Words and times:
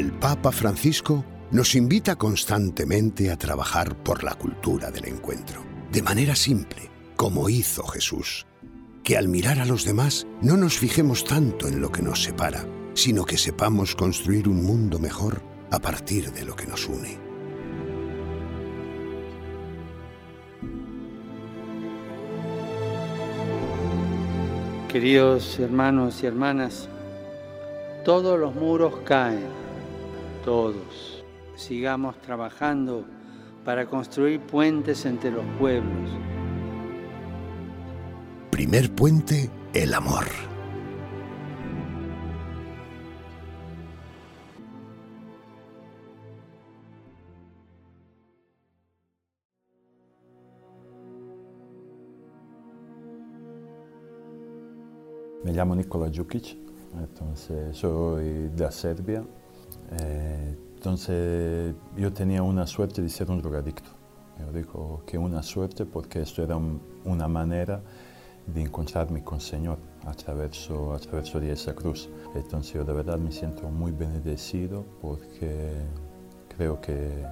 El 0.00 0.12
Papa 0.12 0.50
Francisco 0.50 1.26
nos 1.50 1.74
invita 1.74 2.16
constantemente 2.16 3.30
a 3.30 3.36
trabajar 3.36 4.02
por 4.02 4.24
la 4.24 4.32
cultura 4.32 4.90
del 4.90 5.08
encuentro, 5.08 5.62
de 5.92 6.00
manera 6.00 6.34
simple, 6.34 6.90
como 7.16 7.50
hizo 7.50 7.86
Jesús. 7.86 8.46
Que 9.04 9.18
al 9.18 9.28
mirar 9.28 9.60
a 9.60 9.66
los 9.66 9.84
demás 9.84 10.26
no 10.40 10.56
nos 10.56 10.78
fijemos 10.78 11.24
tanto 11.24 11.68
en 11.68 11.82
lo 11.82 11.92
que 11.92 12.00
nos 12.00 12.22
separa, 12.22 12.64
sino 12.94 13.26
que 13.26 13.36
sepamos 13.36 13.94
construir 13.94 14.48
un 14.48 14.64
mundo 14.64 14.98
mejor 14.98 15.42
a 15.70 15.78
partir 15.80 16.32
de 16.32 16.46
lo 16.46 16.56
que 16.56 16.66
nos 16.66 16.88
une. 16.88 17.18
Queridos 24.88 25.58
hermanos 25.58 26.22
y 26.22 26.26
hermanas, 26.26 26.88
todos 28.06 28.40
los 28.40 28.54
muros 28.54 28.94
caen, 29.04 29.60
todos. 30.44 31.24
Sigamos 31.54 32.20
trabajando 32.20 33.04
para 33.64 33.86
construir 33.86 34.40
puentes 34.40 35.04
entre 35.04 35.30
los 35.30 35.44
pueblos. 35.58 36.10
Primer 38.50 38.90
puente, 38.94 39.50
el 39.72 39.94
amor. 39.94 40.26
Me 55.42 55.52
llamo 55.52 55.74
Nikola 55.74 56.08
Djukic, 56.10 56.56
entonces 56.98 57.76
soy 57.76 58.50
de 58.54 58.70
Serbia. 58.70 59.24
Eh, 59.92 60.56
entonces 60.76 61.74
yo 61.96 62.12
tenía 62.12 62.42
una 62.42 62.66
suerte 62.66 63.02
de 63.02 63.08
ser 63.08 63.30
un 63.30 63.40
drogadicto. 63.40 63.90
Yo 64.38 64.52
digo 64.52 65.02
que 65.06 65.18
una 65.18 65.42
suerte 65.42 65.84
porque 65.84 66.22
esto 66.22 66.42
era 66.42 66.58
una 67.04 67.28
manera 67.28 67.82
de 68.46 68.62
encontrarme 68.62 69.22
con 69.22 69.36
el 69.36 69.42
Señor 69.42 69.78
a 70.06 70.14
través, 70.14 70.70
a 70.70 70.98
través 70.98 71.32
de 71.32 71.52
esa 71.52 71.74
cruz. 71.74 72.08
Entonces 72.34 72.72
yo 72.72 72.84
de 72.84 72.92
verdad 72.92 73.18
me 73.18 73.32
siento 73.32 73.68
muy 73.68 73.92
bendecido 73.92 74.84
porque 75.02 75.72
creo 76.56 76.80
que 76.80 77.24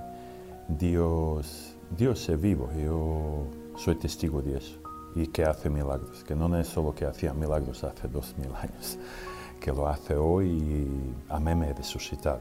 Dios, 0.68 1.76
Dios 1.96 2.28
es 2.28 2.40
vivo, 2.40 2.68
yo 2.76 3.46
soy 3.76 3.94
testigo 3.94 4.42
de 4.42 4.58
eso 4.58 4.78
y 5.14 5.26
que 5.28 5.44
hace 5.44 5.70
milagros, 5.70 6.22
que 6.24 6.34
no 6.34 6.54
es 6.58 6.68
solo 6.68 6.94
que 6.94 7.06
hacía 7.06 7.32
milagros 7.32 7.82
hace 7.84 8.08
dos 8.08 8.34
mil 8.36 8.54
años, 8.54 8.98
que 9.60 9.72
lo 9.72 9.88
hace 9.88 10.16
hoy 10.16 10.86
a 11.28 11.38
mí 11.38 11.54
me 11.54 11.70
he 11.70 11.74
resucitado. 11.74 12.40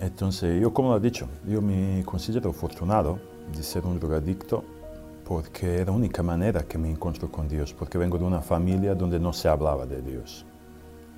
Entonces, 0.00 0.60
yo 0.60 0.72
como 0.72 0.90
lo 0.90 0.96
he 0.96 1.00
dicho, 1.00 1.28
yo 1.46 1.62
me 1.62 2.02
considero 2.04 2.50
afortunado 2.50 3.18
de 3.54 3.62
ser 3.62 3.86
un 3.86 3.98
drogadicto 3.98 4.64
porque 5.24 5.80
es 5.80 5.86
la 5.86 5.92
única 5.92 6.22
manera 6.22 6.64
que 6.64 6.76
me 6.76 6.90
encuentro 6.90 7.30
con 7.32 7.48
Dios, 7.48 7.72
porque 7.72 7.96
vengo 7.96 8.18
de 8.18 8.24
una 8.24 8.42
familia 8.42 8.94
donde 8.94 9.18
no 9.18 9.32
se 9.32 9.48
hablaba 9.48 9.86
de 9.86 10.02
Dios. 10.02 10.44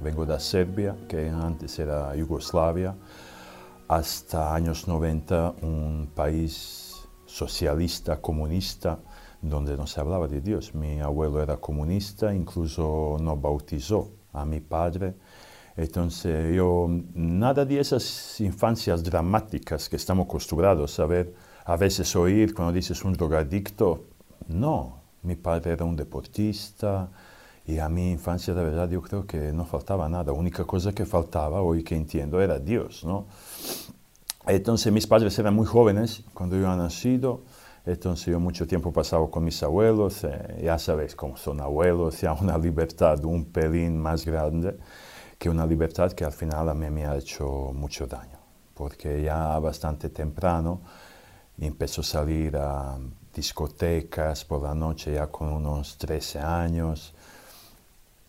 Vengo 0.00 0.24
de 0.24 0.38
Serbia, 0.38 0.96
que 1.08 1.28
antes 1.28 1.78
era 1.78 2.14
Yugoslavia, 2.14 2.94
hasta 3.88 4.54
años 4.54 4.86
90 4.86 5.54
un 5.62 6.08
país 6.14 7.08
socialista, 7.24 8.20
comunista, 8.20 8.98
donde 9.42 9.76
no 9.76 9.86
se 9.86 10.00
hablaba 10.00 10.28
de 10.28 10.40
Dios. 10.40 10.74
Mi 10.74 11.00
abuelo 11.00 11.42
era 11.42 11.56
comunista, 11.56 12.34
incluso 12.34 13.16
no 13.20 13.36
bautizó 13.36 14.10
a 14.32 14.44
mi 14.44 14.60
padre. 14.60 15.14
Entonces 15.76 16.54
yo, 16.54 16.88
nada 17.14 17.64
de 17.64 17.80
esas 17.80 18.40
infancias 18.40 19.02
dramáticas 19.02 19.88
que 19.88 19.96
estamos 19.96 20.26
acostumbrados 20.26 20.98
a 21.00 21.06
ver, 21.06 21.34
a 21.64 21.76
veces 21.76 22.14
oír 22.16 22.54
cuando 22.54 22.72
dices 22.72 23.04
un 23.04 23.12
drogadicto, 23.12 24.04
no, 24.48 25.00
mi 25.22 25.36
padre 25.36 25.72
era 25.72 25.84
un 25.84 25.96
deportista, 25.96 27.10
y 27.66 27.78
a 27.80 27.88
mi 27.88 28.12
infancia, 28.12 28.54
de 28.54 28.62
verdad, 28.62 28.88
yo 28.88 29.02
creo 29.02 29.26
que 29.26 29.52
no 29.52 29.64
faltaba 29.64 30.08
nada. 30.08 30.26
La 30.26 30.32
única 30.32 30.64
cosa 30.64 30.92
que 30.92 31.04
faltaba, 31.04 31.62
hoy 31.62 31.82
que 31.82 31.96
entiendo, 31.96 32.40
era 32.40 32.60
Dios, 32.60 33.04
¿no? 33.04 33.26
Entonces, 34.46 34.92
mis 34.92 35.06
padres 35.08 35.36
eran 35.40 35.54
muy 35.54 35.66
jóvenes 35.66 36.22
cuando 36.32 36.56
yo 36.56 36.72
he 36.72 36.76
nacido. 36.76 37.42
Entonces, 37.86 38.26
yo 38.26 38.40
mucho 38.40 38.66
tiempo 38.66 38.92
pasaba 38.92 39.30
con 39.30 39.44
mis 39.44 39.62
abuelos. 39.62 40.24
Eh, 40.24 40.62
ya 40.64 40.78
sabéis 40.78 41.14
cómo 41.14 41.36
son 41.36 41.60
abuelos, 41.60 42.20
ya 42.20 42.32
una 42.32 42.58
libertad 42.58 43.24
un 43.24 43.44
pelín 43.46 43.98
más 43.98 44.24
grande 44.24 44.76
que 45.38 45.48
una 45.48 45.66
libertad 45.66 46.12
que 46.12 46.24
al 46.24 46.32
final 46.32 46.68
a 46.68 46.74
mí 46.74 46.90
me 46.90 47.06
ha 47.06 47.16
hecho 47.16 47.72
mucho 47.72 48.06
daño. 48.06 48.38
Porque 48.74 49.22
ya 49.22 49.58
bastante 49.58 50.10
temprano 50.10 50.80
empezó 51.58 52.02
a 52.02 52.04
salir 52.04 52.56
a 52.56 52.98
discotecas 53.34 54.44
por 54.44 54.62
la 54.62 54.74
noche 54.74 55.14
ya 55.14 55.26
con 55.28 55.48
unos 55.48 55.96
13 55.98 56.40
años 56.40 57.14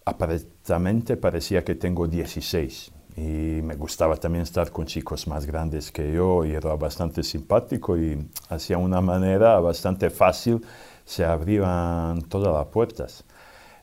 aparentemente 0.07 1.18
parecía 1.18 1.63
que 1.63 1.75
tengo 1.75 2.07
16 2.07 2.91
y 3.17 3.61
me 3.63 3.75
gustaba 3.75 4.16
también 4.16 4.44
estar 4.44 4.72
con 4.72 4.85
chicos 4.85 5.28
más 5.28 5.45
grandes 5.45 5.91
que 5.91 6.13
yo 6.13 6.45
y 6.45 6.51
era 6.53 6.75
bastante 6.75 7.23
simpático 7.23 7.97
y 7.97 8.29
hacía 8.50 8.78
una 8.78 9.01
manera 9.01 9.59
bastante 9.59 10.09
fácil 10.09 10.63
se 11.03 11.25
abrían 11.25 12.22
todas 12.29 12.53
las 12.53 12.67
puertas. 12.67 13.25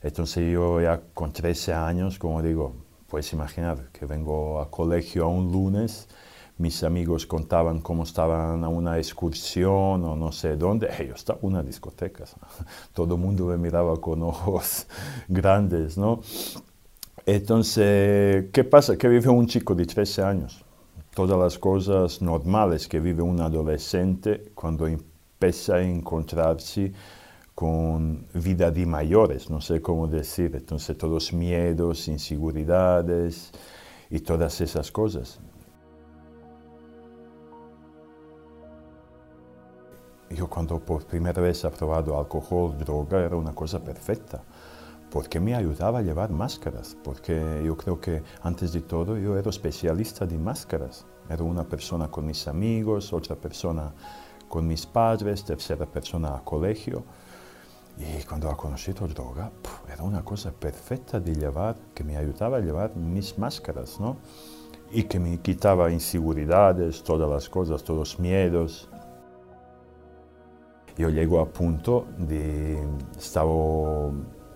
Entonces 0.03 0.53
yo 0.53 0.81
ya 0.81 1.00
con 1.12 1.33
13 1.33 1.75
años, 1.75 2.19
como 2.19 2.41
digo, 2.43 2.75
puedes 3.09 3.33
imaginar 3.33 3.91
que 3.93 4.06
vengo 4.06 4.61
a 4.61 4.71
colegio 4.71 5.25
a 5.25 5.28
un 5.28 5.50
lunes 5.50 6.09
mis 6.56 6.84
amigos 6.84 7.27
contaban 7.27 7.81
cómo 7.81 8.05
estaban 8.05 8.62
a 8.62 8.69
una 8.69 8.99
excursión 8.99 10.05
o 10.05 10.17
no 10.17 10.31
sé 10.31 10.56
dónde, 10.56 10.89
yo 11.09 11.15
estaba 11.15 11.39
en 11.43 11.49
una 11.49 11.62
discoteca, 11.62 12.25
todo 12.93 13.15
el 13.15 13.21
mundo 13.21 13.47
me 13.47 13.56
miraba 13.56 14.00
con 14.00 14.23
ojos 14.23 14.87
grandes, 15.28 15.99
¿no? 15.99 16.21
Entonces, 17.27 18.51
¿qué 18.53 18.65
pasa? 18.65 18.99
Que 18.99 19.09
vive 19.09 19.31
un 19.31 19.47
chico 19.47 19.75
de 19.75 19.87
13 19.87 20.23
años, 20.23 20.62
todas 21.15 21.39
las 21.39 21.59
cosas 21.59 22.21
normales 22.21 22.87
que 22.87 23.01
vive 23.01 23.23
un 23.23 23.41
adolescente 23.41 24.53
cuando 24.55 24.87
empieza 24.87 25.77
a 25.77 25.83
encontrarse 25.83 26.93
con 27.55 28.27
vida 28.35 28.71
de 28.71 28.85
mayores, 28.85 29.49
no 29.49 29.62
sé 29.62 29.81
cómo 29.81 30.07
decir, 30.07 30.55
entonces 30.55 30.99
todos 30.99 31.33
miedos, 31.33 32.09
inseguridades 32.09 33.53
y 34.11 34.19
todas 34.19 34.61
esas 34.61 34.91
cosas. 34.91 35.41
Yo 40.29 40.47
cuando 40.49 40.79
por 40.79 41.06
primera 41.06 41.41
vez 41.41 41.65
he 41.65 41.71
probado 41.71 42.19
alcohol, 42.19 42.77
droga, 42.77 43.25
era 43.25 43.37
una 43.37 43.55
cosa 43.55 43.83
perfecta, 43.83 44.43
porque 45.14 45.38
me 45.38 45.54
ayudaba 45.54 46.00
a 46.00 46.02
llevar 46.02 46.30
máscaras, 46.30 46.97
porque 47.04 47.62
yo 47.64 47.76
creo 47.76 48.00
que 48.00 48.25
antes 48.42 48.72
de 48.72 48.80
todo 48.80 49.16
yo 49.16 49.38
era 49.38 49.48
especialista 49.48 50.26
de 50.26 50.36
máscaras. 50.36 51.06
Era 51.30 51.44
una 51.44 51.62
persona 51.62 52.10
con 52.10 52.26
mis 52.26 52.48
amigos, 52.48 53.12
otra 53.12 53.36
persona 53.36 53.94
con 54.48 54.66
mis 54.66 54.84
padres, 54.84 55.44
tercera 55.44 55.86
persona 55.86 56.34
a 56.34 56.42
colegio. 56.42 57.04
Y 57.97 58.25
cuando 58.25 58.50
he 58.50 58.56
conocido 58.56 59.06
droga, 59.06 59.52
era 59.88 60.02
una 60.02 60.25
cosa 60.25 60.50
perfecta 60.50 61.20
de 61.20 61.32
llevar, 61.32 61.76
que 61.94 62.02
me 62.02 62.16
ayudaba 62.16 62.56
a 62.56 62.60
llevar 62.60 62.96
mis 62.96 63.38
máscaras, 63.38 64.00
¿no? 64.00 64.17
Y 64.90 65.05
que 65.05 65.20
me 65.20 65.38
quitaba 65.38 65.93
inseguridades, 65.93 67.05
todas 67.05 67.31
las 67.31 67.49
cosas, 67.49 67.84
todos 67.84 67.99
los 68.00 68.19
miedos, 68.19 68.88
yo 70.96 71.08
llego 71.08 71.40
a 71.40 71.46
punto 71.46 72.06
de, 72.19 72.78
estaba, 73.17 73.52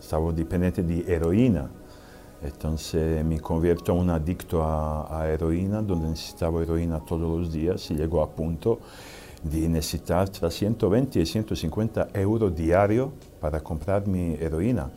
estaba 0.08 0.32
dependiente 0.32 0.82
de 0.82 1.04
heroína, 1.06 1.68
entonces 2.42 3.22
me 3.26 3.38
convierto 3.40 3.92
en 3.92 3.98
un 3.98 4.08
adicto 4.08 4.62
a, 4.62 5.20
a, 5.20 5.28
heroína, 5.28 5.82
donde 5.82 6.08
necesitaba 6.08 6.62
heroína 6.62 6.98
todos 7.04 7.38
los 7.38 7.52
días 7.52 7.90
y 7.90 7.94
llego 7.94 8.22
a 8.22 8.30
punto 8.30 8.78
de 9.42 9.68
necesitar 9.68 10.26
entre 10.26 10.50
120 10.50 11.20
y 11.20 11.26
150 11.26 12.08
euros 12.14 12.56
diarios 12.56 13.10
para 13.38 13.60
comprar 13.60 14.08
mi 14.08 14.32
heroína. 14.40 14.90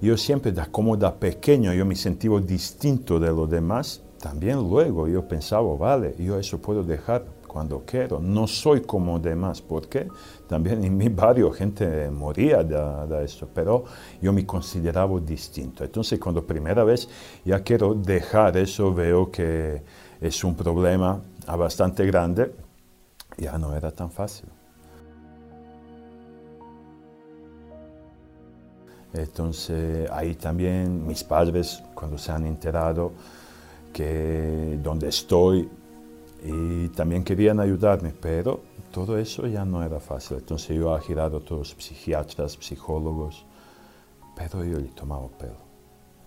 Yo 0.00 0.16
siempre, 0.16 0.54
como 0.70 0.96
de 0.96 1.10
pequeño, 1.10 1.72
yo 1.72 1.84
me 1.84 1.96
sentía 1.96 2.38
distinto 2.38 3.18
de 3.18 3.32
los 3.32 3.50
demás, 3.50 4.00
también 4.20 4.58
luego 4.58 5.08
yo 5.08 5.26
pensaba, 5.26 5.74
vale, 5.74 6.14
yo 6.20 6.38
eso 6.38 6.58
puedo 6.58 6.84
dejar 6.84 7.24
cuando 7.56 7.84
quiero. 7.86 8.20
No 8.20 8.46
soy 8.46 8.82
como 8.82 9.18
demás, 9.18 9.62
porque 9.62 10.06
también 10.46 10.84
en 10.84 10.94
mi 10.94 11.08
barrio 11.08 11.50
gente 11.50 12.10
moría 12.10 12.62
de, 12.62 13.24
esto, 13.24 13.48
pero 13.48 13.82
yo 14.20 14.30
me 14.30 14.44
consideraba 14.44 15.18
distinto. 15.20 15.82
Entonces, 15.82 16.20
cuando 16.20 16.46
primera 16.46 16.84
vez 16.84 17.08
ya 17.46 17.60
quiero 17.60 17.94
dejar 17.94 18.58
eso, 18.58 18.92
veo 18.92 19.30
que 19.30 19.82
es 20.20 20.44
un 20.44 20.54
problema 20.54 21.18
bastante 21.46 22.04
grande, 22.04 22.52
ya 23.38 23.56
no 23.56 23.74
era 23.74 23.90
tan 23.90 24.10
fácil. 24.10 24.50
Entonces 29.14 30.10
ahí 30.10 30.34
también 30.34 31.06
mis 31.06 31.24
padres, 31.24 31.82
cuando 31.94 32.18
se 32.18 32.32
han 32.32 32.44
enterado 32.44 33.12
que 33.94 34.78
donde 34.82 35.08
estoy, 35.08 35.70
y 36.42 36.88
también 36.88 37.24
querían 37.24 37.60
ayudarme, 37.60 38.12
pero 38.20 38.60
todo 38.92 39.18
eso 39.18 39.46
ya 39.46 39.64
no 39.64 39.82
era 39.82 40.00
fácil. 40.00 40.38
Entonces 40.38 40.76
yo 40.76 40.96
he 40.96 41.00
girado 41.00 41.38
a 41.38 41.40
todos 41.40 41.76
psiquiatras, 41.78 42.58
psicólogos, 42.60 43.44
pero 44.34 44.64
yo 44.64 44.78
le 44.78 44.88
tomaba 44.88 45.28
pelo. 45.28 45.66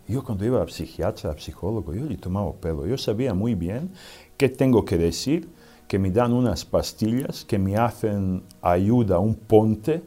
Yo 0.08 0.24
cuando 0.24 0.44
iba 0.44 0.62
a 0.62 0.68
psiquiatra, 0.68 1.32
a 1.32 1.38
psicólogo, 1.38 1.94
yo 1.94 2.06
le 2.06 2.18
tomaba 2.18 2.52
pelo. 2.54 2.88
Yo 2.88 2.98
sabía 2.98 3.34
muy 3.34 3.54
bien 3.54 3.92
qué 4.38 4.50
tengo 4.50 4.84
que 4.84 4.98
decir, 4.98 5.50
que 5.88 6.00
me 6.00 6.12
dan 6.12 6.34
unas 6.34 6.66
pastillas 6.66 7.46
que 7.46 7.58
me 7.58 7.76
hacen 7.76 8.44
ayuda, 8.62 9.20
un 9.20 9.36
ponte, 9.36 10.04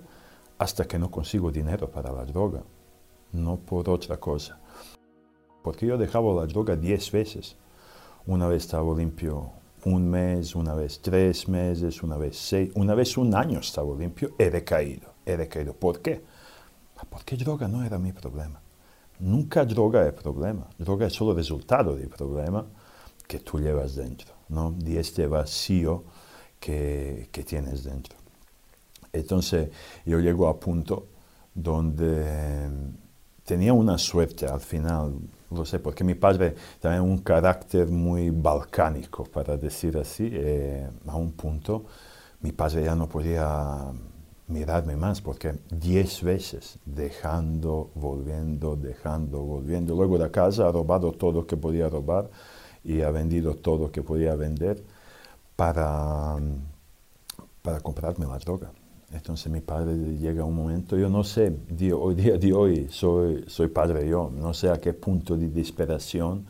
hasta 0.59 0.85
que 0.85 0.97
no 0.99 1.11
consigo 1.11 1.51
dinero 1.51 1.91
para 1.91 2.13
la 2.13 2.25
droga, 2.25 2.63
no 3.33 3.57
por 3.57 3.89
otra 3.89 4.17
cosa. 4.19 4.61
Porque 5.63 5.87
yo 5.87 5.99
dejaba 5.99 6.33
la 6.35 6.47
droga 6.47 6.77
diez 6.77 7.11
veces. 7.11 7.57
Una 8.27 8.47
vez 8.47 8.65
estaba 8.65 8.97
limpio 8.97 9.51
un 9.85 10.09
mes, 10.09 10.55
una 10.55 10.75
vez 10.75 11.01
tres 11.01 11.49
meses, 11.49 12.03
una 12.03 12.17
vez 12.17 12.37
seis, 12.37 12.71
una 12.75 12.95
vez 12.95 13.17
un 13.17 13.35
año 13.35 13.61
estaba 13.61 13.97
limpio, 13.97 14.31
he 14.39 14.51
decaído, 14.51 15.13
he 15.27 15.37
decaído. 15.37 15.75
¿Por 15.75 16.01
qué? 16.01 16.23
Porque 17.11 17.37
droga 17.37 17.67
no 17.67 17.85
era 17.85 17.99
mi 17.99 18.13
problema. 18.13 18.61
Nunca 19.19 19.65
droga 19.65 20.07
es 20.07 20.13
problema. 20.13 20.69
Droga 20.79 21.07
es 21.07 21.13
solo 21.13 21.35
resultado 21.35 21.97
del 21.97 22.09
problema 22.09 22.65
que 23.27 23.41
tú 23.41 23.59
llevas 23.59 23.97
dentro, 23.97 24.33
¿no? 24.49 24.73
De 24.73 25.01
este 25.01 25.27
vacío 25.27 26.05
que, 26.61 27.29
que 27.33 27.43
tienes 27.43 27.85
dentro. 27.85 28.17
Entonces 29.13 29.71
yo 30.07 30.21
llego 30.21 30.49
a 30.49 30.59
punto 30.59 31.09
donde 31.55 32.69
tenía 33.45 33.73
una 33.73 33.99
suerte 33.99 34.47
al 34.47 34.61
final, 34.61 35.15
lo 35.55 35.65
sé, 35.65 35.79
porque 35.79 36.05
mi 36.05 36.15
padre 36.15 36.55
tenía 36.81 37.03
un 37.03 37.19
carácter 37.19 37.89
muy 37.89 38.31
balcánico, 38.31 39.25
para 39.25 39.57
decir 39.57 39.97
así, 39.99 40.29
eh, 40.33 40.89
a 41.07 41.17
un 41.17 41.33
punto 41.33 41.85
mi 42.43 42.53
padre 42.53 42.85
ya 42.85 42.95
no 42.95 43.09
podía 43.09 43.93
mirarme 44.49 44.97
más, 44.97 45.21
porque 45.21 45.55
diez 45.71 46.23
veces 46.23 46.79
dejando, 46.85 47.91
volviendo, 47.95 48.77
dejando, 48.77 49.41
volviendo. 49.43 49.95
Luego 49.95 50.19
de 50.19 50.31
casa 50.31 50.69
ha 50.69 50.73
robado 50.73 51.13
todo 51.13 51.33
lo 51.33 51.47
que 51.47 51.57
podía 51.57 51.89
robar 51.89 52.29
y 52.85 53.03
ha 53.03 53.11
vendido 53.11 53.55
todo 53.55 53.87
lo 53.87 53.93
que 53.93 54.03
podía 54.03 54.35
vender 54.35 54.83
para, 55.57 56.37
para 57.63 57.81
comprarme 57.81 58.27
la 58.27 58.39
droga. 58.39 58.73
Entonces 59.13 59.53
mi 59.53 59.61
padre 59.61 59.95
llega 59.95 60.43
un 60.45 60.57
momento, 60.57 60.97
yo 60.97 61.09
no 61.09 61.23
sé, 61.23 61.55
hoy 61.95 62.15
día 62.15 62.39
de 62.39 62.53
hoy 62.53 62.89
soy, 62.91 63.45
soy 63.47 63.69
padre 63.69 64.09
yo, 64.09 64.31
no 64.35 64.55
sé 64.55 64.71
a 64.71 64.81
qué 64.81 64.95
punto 64.95 65.37
de 65.37 65.49
desesperación 65.49 66.47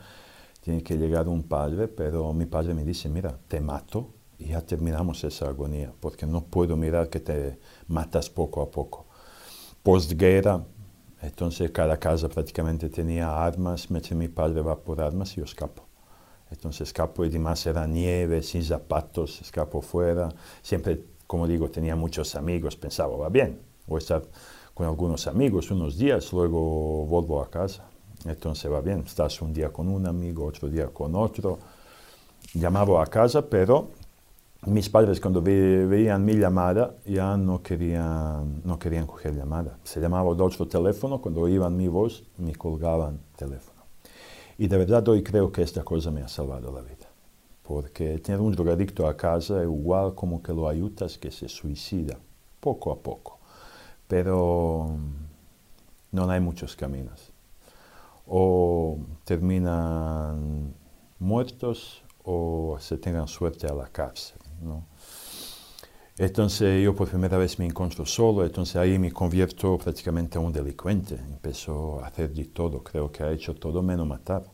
tiene 0.60 0.80
que 0.82 0.96
llegar 0.96 1.26
un 1.26 1.42
padre, 1.42 1.88
pero 1.88 2.32
mi 2.32 2.46
padre 2.46 2.72
me 2.72 2.84
dice, 2.84 3.08
mira, 3.08 3.36
te 3.48 3.60
mato 3.60 4.10
y 4.38 4.46
ya 4.46 4.60
terminamos 4.60 5.24
esa 5.24 5.48
agonía, 5.48 5.92
porque 5.98 6.24
no 6.24 6.44
puedo 6.44 6.76
mirar 6.76 7.08
que 7.08 7.18
te 7.18 7.58
matas 7.88 8.30
poco 8.30 8.62
a 8.62 8.70
poco. 8.70 9.06
Postguerra, 9.82 10.64
entonces 11.20 11.68
cada 11.72 11.96
casa 11.96 12.28
prácticamente 12.28 12.88
tenía 12.88 13.44
armas, 13.44 13.90
me 13.90 14.00
mi 14.14 14.28
padre 14.28 14.62
va 14.62 14.78
por 14.78 15.00
armas 15.00 15.32
y 15.32 15.40
yo 15.40 15.44
escapo. 15.44 15.84
Entonces 16.48 16.88
escapo 16.88 17.24
y 17.24 17.28
además 17.28 17.66
era 17.66 17.86
nieve, 17.86 18.42
sin 18.42 18.62
zapatos, 18.62 19.40
escapo 19.40 19.80
fuera, 19.80 20.28
siempre 20.60 21.11
como 21.32 21.46
digo, 21.46 21.70
tenía 21.70 21.96
muchos 21.96 22.34
amigos, 22.34 22.76
pensaba, 22.76 23.16
va 23.16 23.30
bien, 23.30 23.58
voy 23.86 23.96
a 23.96 23.98
estar 24.00 24.22
con 24.74 24.84
algunos 24.86 25.26
amigos 25.26 25.70
unos 25.70 25.96
días, 25.96 26.30
luego 26.30 27.06
vuelvo 27.06 27.40
a 27.40 27.48
casa. 27.48 27.88
Entonces 28.26 28.70
va 28.70 28.82
bien, 28.82 29.02
estás 29.06 29.40
un 29.40 29.50
día 29.50 29.70
con 29.70 29.88
un 29.88 30.06
amigo, 30.06 30.44
otro 30.44 30.68
día 30.68 30.88
con 30.88 31.14
otro. 31.14 31.58
Llamaba 32.52 33.02
a 33.02 33.06
casa, 33.06 33.48
pero 33.48 33.92
mis 34.66 34.90
padres 34.90 35.22
cuando 35.22 35.40
veían 35.40 36.22
mi 36.22 36.34
llamada 36.34 36.96
ya 37.06 37.34
no 37.38 37.62
querían, 37.62 38.60
no 38.62 38.78
querían 38.78 39.06
coger 39.06 39.34
llamada. 39.34 39.78
Se 39.84 40.00
llamaba 40.02 40.34
de 40.34 40.42
otro 40.42 40.68
teléfono, 40.68 41.22
cuando 41.22 41.40
oían 41.40 41.74
mi 41.74 41.88
voz 41.88 42.24
me 42.36 42.54
colgaban 42.54 43.18
teléfono. 43.36 43.80
Y 44.58 44.68
de 44.68 44.76
verdad 44.76 45.08
hoy 45.08 45.22
creo 45.22 45.50
que 45.50 45.62
esta 45.62 45.82
cosa 45.82 46.10
me 46.10 46.20
ha 46.20 46.28
salvado 46.28 46.70
la 46.70 46.82
vida 46.82 47.01
porque 47.62 48.18
tener 48.18 48.40
un 48.40 48.52
drogadicto 48.52 49.06
a 49.06 49.16
casa 49.16 49.58
es 49.58 49.64
igual 49.64 50.14
como 50.14 50.42
que 50.42 50.52
lo 50.52 50.68
ayudas 50.68 51.18
que 51.18 51.30
se 51.30 51.48
suicida, 51.48 52.18
poco 52.60 52.92
a 52.92 52.98
poco. 52.98 53.38
Pero 54.08 54.88
mm, 54.90 56.16
no 56.16 56.30
hay 56.30 56.40
muchos 56.40 56.76
caminos. 56.76 57.30
O 58.26 58.98
terminan 59.24 60.74
muertos 61.18 62.02
o 62.24 62.76
se 62.80 62.98
tengan 62.98 63.28
suerte 63.28 63.66
a 63.66 63.74
la 63.74 63.88
cárcel. 63.88 64.38
Entonces 66.18 66.84
yo 66.84 66.94
por 66.94 67.08
primera 67.08 67.38
vez 67.38 67.58
me 67.58 67.64
encuentro 67.64 68.04
solo, 68.06 68.44
entonces 68.44 68.76
ahí 68.76 68.98
me 68.98 69.10
convierto 69.10 69.78
prácticamente 69.78 70.38
a 70.38 70.40
un 70.40 70.52
delincuente. 70.52 71.14
Empezó 71.14 72.00
a 72.02 72.08
hacer 72.08 72.32
de 72.32 72.44
todo, 72.46 72.82
creo 72.82 73.10
que 73.10 73.22
ha 73.22 73.32
hecho 73.32 73.54
todo 73.54 73.82
menos 73.82 74.06
matar. 74.06 74.44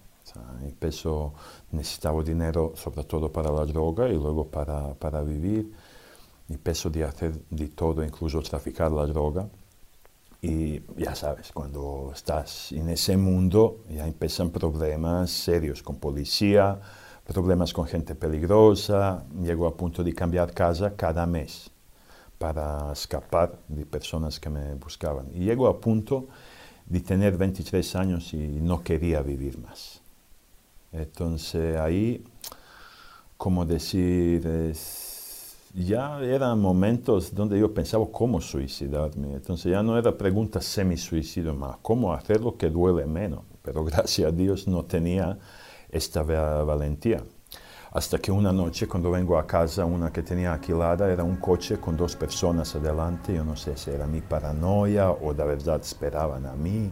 Empezó, 0.62 1.34
necesitaba 1.72 2.22
dinero 2.22 2.72
sobre 2.76 3.04
todo 3.04 3.30
para 3.32 3.50
la 3.50 3.64
droga 3.64 4.08
y 4.08 4.14
luego 4.14 4.46
para, 4.46 4.94
para 4.94 5.22
vivir. 5.22 5.72
Empezó 6.48 6.90
de 6.90 7.04
hacer 7.04 7.32
de 7.50 7.68
todo, 7.68 8.04
incluso 8.04 8.40
traficar 8.42 8.90
la 8.90 9.06
droga. 9.06 9.48
Y 10.40 10.80
ya 10.96 11.14
sabes, 11.14 11.50
cuando 11.52 12.12
estás 12.14 12.70
en 12.72 12.88
ese 12.90 13.16
mundo 13.16 13.80
ya 13.90 14.06
empiezan 14.06 14.50
problemas 14.50 15.30
serios 15.30 15.82
con 15.82 15.96
policía, 15.96 16.80
problemas 17.26 17.72
con 17.72 17.86
gente 17.86 18.14
peligrosa. 18.14 19.24
Llego 19.42 19.66
a 19.66 19.76
punto 19.76 20.04
de 20.04 20.14
cambiar 20.14 20.54
casa 20.54 20.94
cada 20.94 21.26
mes 21.26 21.70
para 22.38 22.92
escapar 22.92 23.58
de 23.66 23.84
personas 23.84 24.38
que 24.38 24.48
me 24.48 24.74
buscaban. 24.74 25.26
Y 25.34 25.40
llego 25.40 25.66
a 25.66 25.80
punto 25.80 26.28
de 26.86 27.00
tener 27.00 27.36
23 27.36 27.96
años 27.96 28.32
y 28.32 28.38
no 28.38 28.82
quería 28.82 29.20
vivir 29.22 29.58
más. 29.58 30.00
Entonces 30.92 31.76
ahí, 31.76 32.24
como 33.36 33.64
decir, 33.64 34.74
ya 35.74 36.20
eran 36.20 36.60
momentos 36.60 37.34
donde 37.34 37.58
yo 37.58 37.72
pensaba 37.72 38.06
cómo 38.10 38.40
suicidarme. 38.40 39.34
Entonces 39.34 39.72
ya 39.72 39.82
no 39.82 39.98
era 39.98 40.16
pregunta 40.16 40.60
semi-suicidio 40.60 41.54
más, 41.54 41.76
cómo 41.82 42.12
hacerlo 42.12 42.56
que 42.56 42.70
duele 42.70 43.06
menos. 43.06 43.40
Pero 43.62 43.84
gracias 43.84 44.28
a 44.28 44.32
Dios 44.34 44.66
no 44.66 44.84
tenía 44.84 45.38
esta 45.90 46.22
valentía. 46.22 47.22
Hasta 47.90 48.18
que 48.18 48.30
una 48.30 48.52
noche, 48.52 48.86
cuando 48.86 49.10
vengo 49.10 49.38
a 49.38 49.46
casa, 49.46 49.84
una 49.86 50.12
que 50.12 50.22
tenía 50.22 50.52
alquilada 50.52 51.10
era 51.10 51.24
un 51.24 51.36
coche 51.36 51.78
con 51.78 51.96
dos 51.96 52.16
personas 52.16 52.74
adelante. 52.74 53.34
Yo 53.34 53.44
no 53.44 53.56
sé 53.56 53.76
si 53.76 53.90
era 53.90 54.06
mi 54.06 54.20
paranoia 54.20 55.10
o 55.10 55.32
de 55.32 55.44
verdad 55.44 55.80
esperaban 55.80 56.44
a 56.46 56.54
mí, 56.54 56.90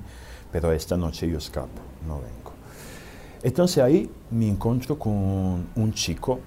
pero 0.50 0.72
esta 0.72 0.96
noche 0.96 1.28
yo 1.28 1.38
escapo, 1.38 1.82
no 2.06 2.16
vengo. 2.20 2.55
Entonces 3.46 3.78
ahí 3.78 4.10
me 4.32 4.48
encuentro 4.48 4.98
con 4.98 5.68
un 5.76 5.92
chico 5.92 6.40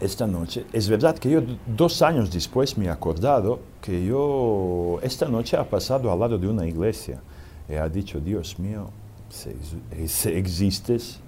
esta 0.00 0.24
noche. 0.24 0.64
Es 0.72 0.88
verdad 0.88 1.18
que 1.18 1.28
yo 1.28 1.40
dos 1.66 2.00
años 2.00 2.30
después 2.30 2.78
me 2.78 2.84
he 2.84 2.88
acordado 2.88 3.58
que 3.82 4.06
yo 4.06 5.00
esta 5.02 5.26
noche 5.26 5.56
ha 5.56 5.68
pasado 5.68 6.12
al 6.12 6.20
lado 6.20 6.38
de 6.38 6.46
una 6.46 6.64
iglesia 6.64 7.20
y 7.68 7.74
ha 7.74 7.88
dicho, 7.88 8.20
Dios 8.20 8.56
mío, 8.60 8.88
si, 9.30 9.50
existes, 10.28 11.18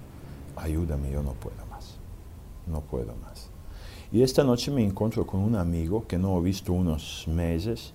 ayúdame, 0.55 1.11
yo 1.11 1.21
no 1.23 1.33
puedo 1.33 1.65
más, 1.69 1.97
no 2.65 2.79
puedo 2.79 3.13
más. 3.15 3.49
Y 4.13 4.23
esta 4.23 4.45
noche 4.45 4.71
me 4.71 4.81
encuentro 4.81 5.27
con 5.27 5.41
un 5.41 5.57
amigo 5.57 6.07
que 6.07 6.17
no 6.17 6.37
he 6.37 6.41
visto 6.41 6.71
unos 6.71 7.25
meses, 7.27 7.93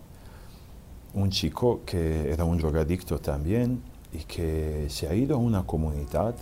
un 1.15 1.31
chico 1.31 1.81
que 1.87 2.31
era 2.31 2.45
un 2.45 2.59
drogadicto 2.59 3.19
también 3.21 3.81
y 4.13 4.19
que 4.19 4.85
se 4.91 5.09
ha 5.09 5.15
ido 5.15 5.37
a 5.37 5.39
una 5.39 5.63
comunidad 5.65 6.35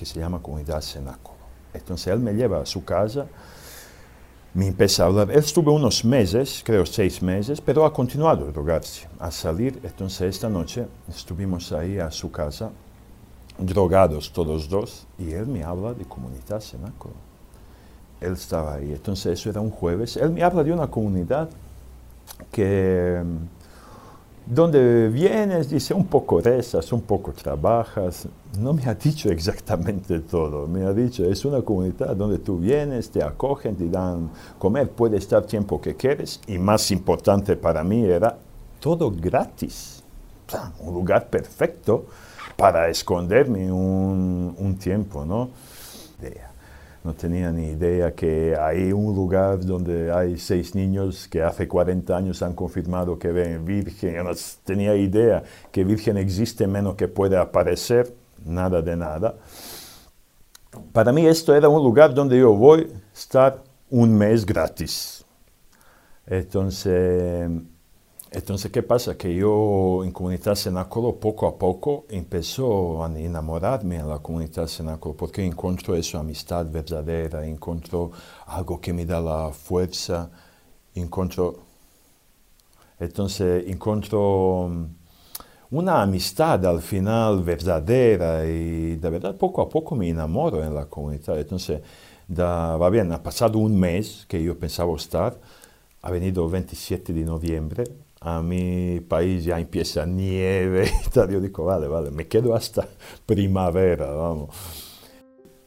que 0.00 0.06
se 0.06 0.18
llama 0.18 0.40
Comunidad 0.40 0.80
Cenáculo. 0.80 1.36
Entonces 1.74 2.06
él 2.06 2.20
me 2.20 2.32
lleva 2.32 2.62
a 2.62 2.64
su 2.64 2.82
casa, 2.82 3.26
me 4.54 4.66
empieza 4.68 5.02
a 5.02 5.06
hablar. 5.08 5.30
Él 5.30 5.40
estuvo 5.40 5.74
unos 5.74 6.06
meses, 6.06 6.62
creo 6.64 6.86
seis 6.86 7.22
meses, 7.22 7.60
pero 7.60 7.84
ha 7.84 7.92
continuado 7.92 8.48
a 8.48 8.50
drogarse, 8.50 9.06
a 9.18 9.30
salir. 9.30 9.78
Entonces 9.82 10.22
esta 10.34 10.48
noche 10.48 10.86
estuvimos 11.06 11.70
ahí 11.72 11.98
a 11.98 12.10
su 12.10 12.32
casa, 12.32 12.70
drogados 13.58 14.32
todos 14.32 14.70
dos, 14.70 15.06
y 15.18 15.32
él 15.32 15.46
me 15.46 15.62
habla 15.62 15.92
de 15.92 16.06
Comunidad 16.06 16.62
Cenáculo. 16.62 17.12
Él 18.22 18.32
estaba 18.32 18.76
ahí. 18.76 18.92
Entonces 18.92 19.38
eso 19.38 19.50
era 19.50 19.60
un 19.60 19.70
jueves. 19.70 20.16
Él 20.16 20.30
me 20.30 20.42
habla 20.42 20.64
de 20.64 20.72
una 20.72 20.86
comunidad 20.86 21.50
que 22.50 23.22
donde 24.50 25.08
vienes, 25.08 25.70
dice, 25.70 25.94
un 25.94 26.06
poco 26.06 26.40
rezas, 26.40 26.92
un 26.92 27.02
poco 27.02 27.32
trabajas. 27.32 28.26
No 28.58 28.72
me 28.72 28.84
ha 28.86 28.94
dicho 28.94 29.30
exactamente 29.30 30.18
todo. 30.20 30.66
Me 30.66 30.84
ha 30.84 30.92
dicho, 30.92 31.24
es 31.24 31.44
una 31.44 31.62
comunidad 31.62 32.16
donde 32.16 32.38
tú 32.38 32.58
vienes, 32.58 33.10
te 33.10 33.22
acogen, 33.22 33.76
te 33.76 33.88
dan 33.88 34.28
comer, 34.58 34.90
puedes 34.90 35.20
estar 35.20 35.44
tiempo 35.44 35.80
que 35.80 35.94
quieres. 35.94 36.40
Y 36.48 36.58
más 36.58 36.90
importante 36.90 37.56
para 37.56 37.84
mí 37.84 38.04
era 38.04 38.36
todo 38.80 39.12
gratis. 39.12 40.02
un 40.80 40.94
lugar 40.94 41.28
perfecto 41.28 42.06
para 42.56 42.88
esconderme 42.88 43.70
un, 43.70 44.56
un 44.58 44.76
tiempo, 44.76 45.24
¿no? 45.24 45.50
No 47.02 47.14
tenía 47.14 47.50
ni 47.50 47.68
idea 47.68 48.14
que 48.14 48.54
hay 48.60 48.92
un 48.92 49.14
lugar 49.14 49.64
donde 49.64 50.12
hay 50.12 50.36
seis 50.36 50.74
niños 50.74 51.26
que 51.28 51.42
hace 51.42 51.66
40 51.66 52.14
años 52.14 52.42
han 52.42 52.52
confirmado 52.52 53.18
que 53.18 53.32
ven 53.32 53.64
virgen. 53.64 54.22
No 54.22 54.30
tenía 54.64 54.94
idea 54.94 55.42
que 55.72 55.82
virgen 55.82 56.18
existe 56.18 56.66
menos 56.66 56.96
que 56.96 57.08
puede 57.08 57.38
aparecer, 57.38 58.14
nada 58.44 58.82
de 58.82 58.96
nada. 58.96 59.34
Para 60.92 61.10
mí 61.10 61.26
esto 61.26 61.54
era 61.54 61.68
un 61.68 61.82
lugar 61.82 62.12
donde 62.12 62.38
yo 62.38 62.52
voy 62.52 62.82
a 62.92 63.18
estar 63.18 63.62
un 63.88 64.16
mes 64.16 64.44
gratis. 64.44 65.24
Entonces, 66.26 67.50
entonces, 68.32 68.70
¿qué 68.70 68.82
pasa? 68.84 69.16
Que 69.16 69.34
yo 69.34 70.04
en 70.04 70.12
Comunidad 70.12 70.54
Cenáculo 70.54 71.16
poco 71.16 71.48
a 71.48 71.58
poco 71.58 72.06
empezó 72.08 73.04
a 73.04 73.08
enamorarme 73.18 73.96
en 73.96 74.08
la 74.08 74.20
Comunidad 74.20 74.68
Cenáculo 74.68 75.16
porque 75.16 75.44
encuentro 75.44 75.96
esa 75.96 76.20
amistad 76.20 76.64
verdadera, 76.70 77.44
encuentro 77.44 78.12
algo 78.46 78.80
que 78.80 78.92
me 78.92 79.04
da 79.04 79.20
la 79.20 79.50
fuerza, 79.50 80.30
encuentro, 80.94 81.58
entonces 83.00 83.64
encuentro 83.66 84.68
mm, 84.70 84.84
una 85.72 86.02
amistad 86.02 86.64
al 86.66 86.82
final 86.82 87.42
verdadera 87.42 88.44
y 88.46 88.96
de 88.96 89.10
verdad 89.10 89.36
poco 89.36 89.62
a 89.62 89.68
poco 89.68 89.96
me 89.96 90.08
enamoro 90.08 90.62
en 90.64 90.74
la 90.74 90.86
comunidad. 90.86 91.38
Entonces, 91.38 91.80
va 92.38 92.90
bien, 92.90 93.10
ha 93.12 93.22
pasado 93.22 93.58
un 93.58 93.78
mes 93.78 94.24
que 94.28 94.42
yo 94.42 94.56
pensaba 94.58 94.94
estar, 94.96 95.36
ha 96.02 96.10
venido 96.10 96.44
el 96.44 96.52
27 96.52 97.12
de 97.12 97.24
noviembre, 97.24 97.84
a 98.20 98.42
mi 98.42 99.00
país 99.00 99.44
ya 99.44 99.58
empieza 99.58 100.04
nieve 100.04 100.90
y 101.06 101.10
tal. 101.10 101.30
Yo 101.30 101.40
digo, 101.40 101.64
vale, 101.64 101.88
vale, 101.88 102.10
me 102.10 102.28
quedo 102.28 102.54
hasta 102.54 102.86
primavera, 103.26 104.10
vamos. 104.10 104.54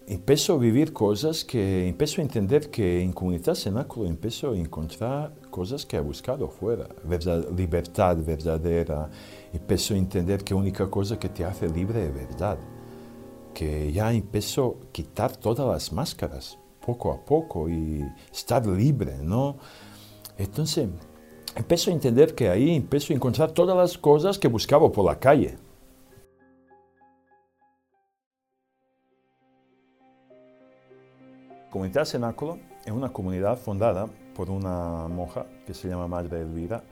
Empiezo 0.05 0.55
a 0.55 0.57
vivir 0.57 0.91
cosas 0.91 1.45
que, 1.45 1.88
empiezo 1.88 2.19
a 2.19 2.25
entender 2.25 2.69
que 2.69 3.01
en 3.01 3.13
comunidad 3.13 3.55
cenáculo 3.55 4.10
empiezo 4.10 4.51
a 4.51 4.57
encontrar 4.57 5.33
cosas 5.50 5.86
que 5.86 5.95
he 5.95 6.01
buscado 6.01 6.50
fuera, 6.50 6.89
verdad, 7.05 7.48
libertad 7.55 8.17
verdadera, 8.17 9.10
empiezo 9.53 9.93
a 9.93 9.98
entender 9.98 10.43
que 10.43 10.53
única 10.53 10.89
cosa 10.89 11.17
que 11.17 11.29
te 11.29 11.45
hace 11.45 11.69
libre 11.69 12.07
es 12.07 12.13
verdad, 12.13 12.57
que 13.53 13.93
ya 13.93 14.12
empiezo 14.12 14.77
a 14.83 14.91
quitar 14.91 15.38
todas 15.38 15.65
las 15.67 15.93
máscaras, 15.93 16.60
poco 16.86 17.13
a 17.13 17.24
poco, 17.24 17.69
y 17.69 18.03
estar 18.29 18.67
libre, 18.67 19.19
¿no? 19.24 19.57
Entonces, 20.38 20.89
empiezo 21.55 21.89
a 21.89 21.93
entender 21.93 22.36
que 22.36 22.50
ahí 22.50 22.75
empiezo 22.75 23.13
a 23.13 23.15
encontrar 23.15 23.51
todas 23.51 23.75
las 23.75 23.98
cosas 23.98 24.38
que 24.38 24.48
buscaba 24.48 24.91
por 24.91 25.05
la 25.05 25.19
calle. 25.19 25.55
Comunidad 31.69 32.05
Cenáculo 32.05 32.60
es 32.86 32.91
una 32.91 33.12
comunidad 33.12 33.57
fundada 33.57 34.07
por 34.36 34.50
una 34.50 35.07
monja 35.07 35.45
que 35.65 35.74
se 35.74 35.88
llama 35.88 36.07
Madre 36.07 36.41
Elvira. 36.41 36.83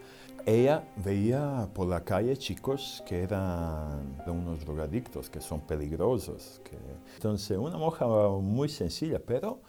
Ella 0.44 0.84
veía 0.96 1.70
por 1.76 1.88
la 1.88 2.04
calle 2.04 2.36
chicos 2.36 3.04
que 3.06 3.22
eran 3.22 4.18
unos 4.26 4.66
drogadictos, 4.66 5.30
que 5.30 5.40
son 5.40 5.62
peligrosos. 5.62 6.62
Que... 6.64 6.78
Entonces, 7.16 7.60
una 7.60 7.78
monja 7.78 8.08
muy 8.08 8.70
sencilla, 8.70 9.20
pero 9.24 9.62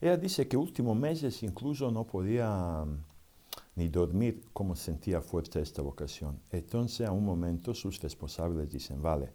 ella 0.00 0.16
dice 0.16 0.46
que 0.46 0.56
últimos 0.56 0.96
meses 0.96 1.42
incluso 1.42 1.90
no 1.90 2.04
podía 2.04 2.84
ni 3.80 3.88
dormir 3.88 4.42
como 4.52 4.76
sentía 4.76 5.22
fuerte 5.22 5.58
esta 5.58 5.80
vocación. 5.80 6.38
Entonces 6.50 7.08
a 7.08 7.12
un 7.12 7.24
momento 7.24 7.72
sus 7.72 7.98
responsables 8.02 8.68
dicen, 8.68 9.00
vale, 9.00 9.32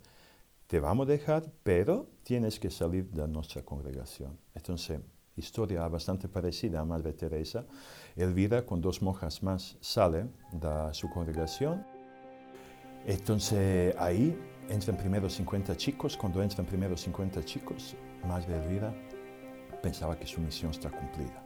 te 0.68 0.80
vamos 0.80 1.08
a 1.08 1.12
dejar, 1.14 1.52
pero 1.64 2.08
tienes 2.22 2.60
que 2.60 2.70
salir 2.70 3.10
de 3.10 3.28
nuestra 3.28 3.64
congregación. 3.64 4.38
Entonces, 4.54 5.00
historia 5.36 5.88
bastante 5.88 6.28
parecida 6.28 6.80
a 6.80 6.86
Madre 6.86 7.14
Teresa. 7.14 7.66
Elvira 8.16 8.68
con 8.68 8.82
dos 8.82 9.02
monjas 9.02 9.42
más 9.42 9.78
sale 9.82 10.28
de 10.52 10.94
su 10.94 11.10
congregación. 11.10 11.84
Entonces 13.04 13.96
ahí 13.98 14.38
entran 14.70 14.96
primero 14.96 15.28
50 15.28 15.76
chicos. 15.76 16.16
Cuando 16.16 16.44
entran 16.44 16.68
primero 16.68 16.96
50 16.96 17.44
chicos, 17.44 17.96
Madre 18.28 18.58
Elvira 18.58 18.94
pensaba 19.82 20.16
que 20.20 20.28
su 20.28 20.40
misión 20.40 20.70
está 20.70 20.92
cumplida. 20.92 21.44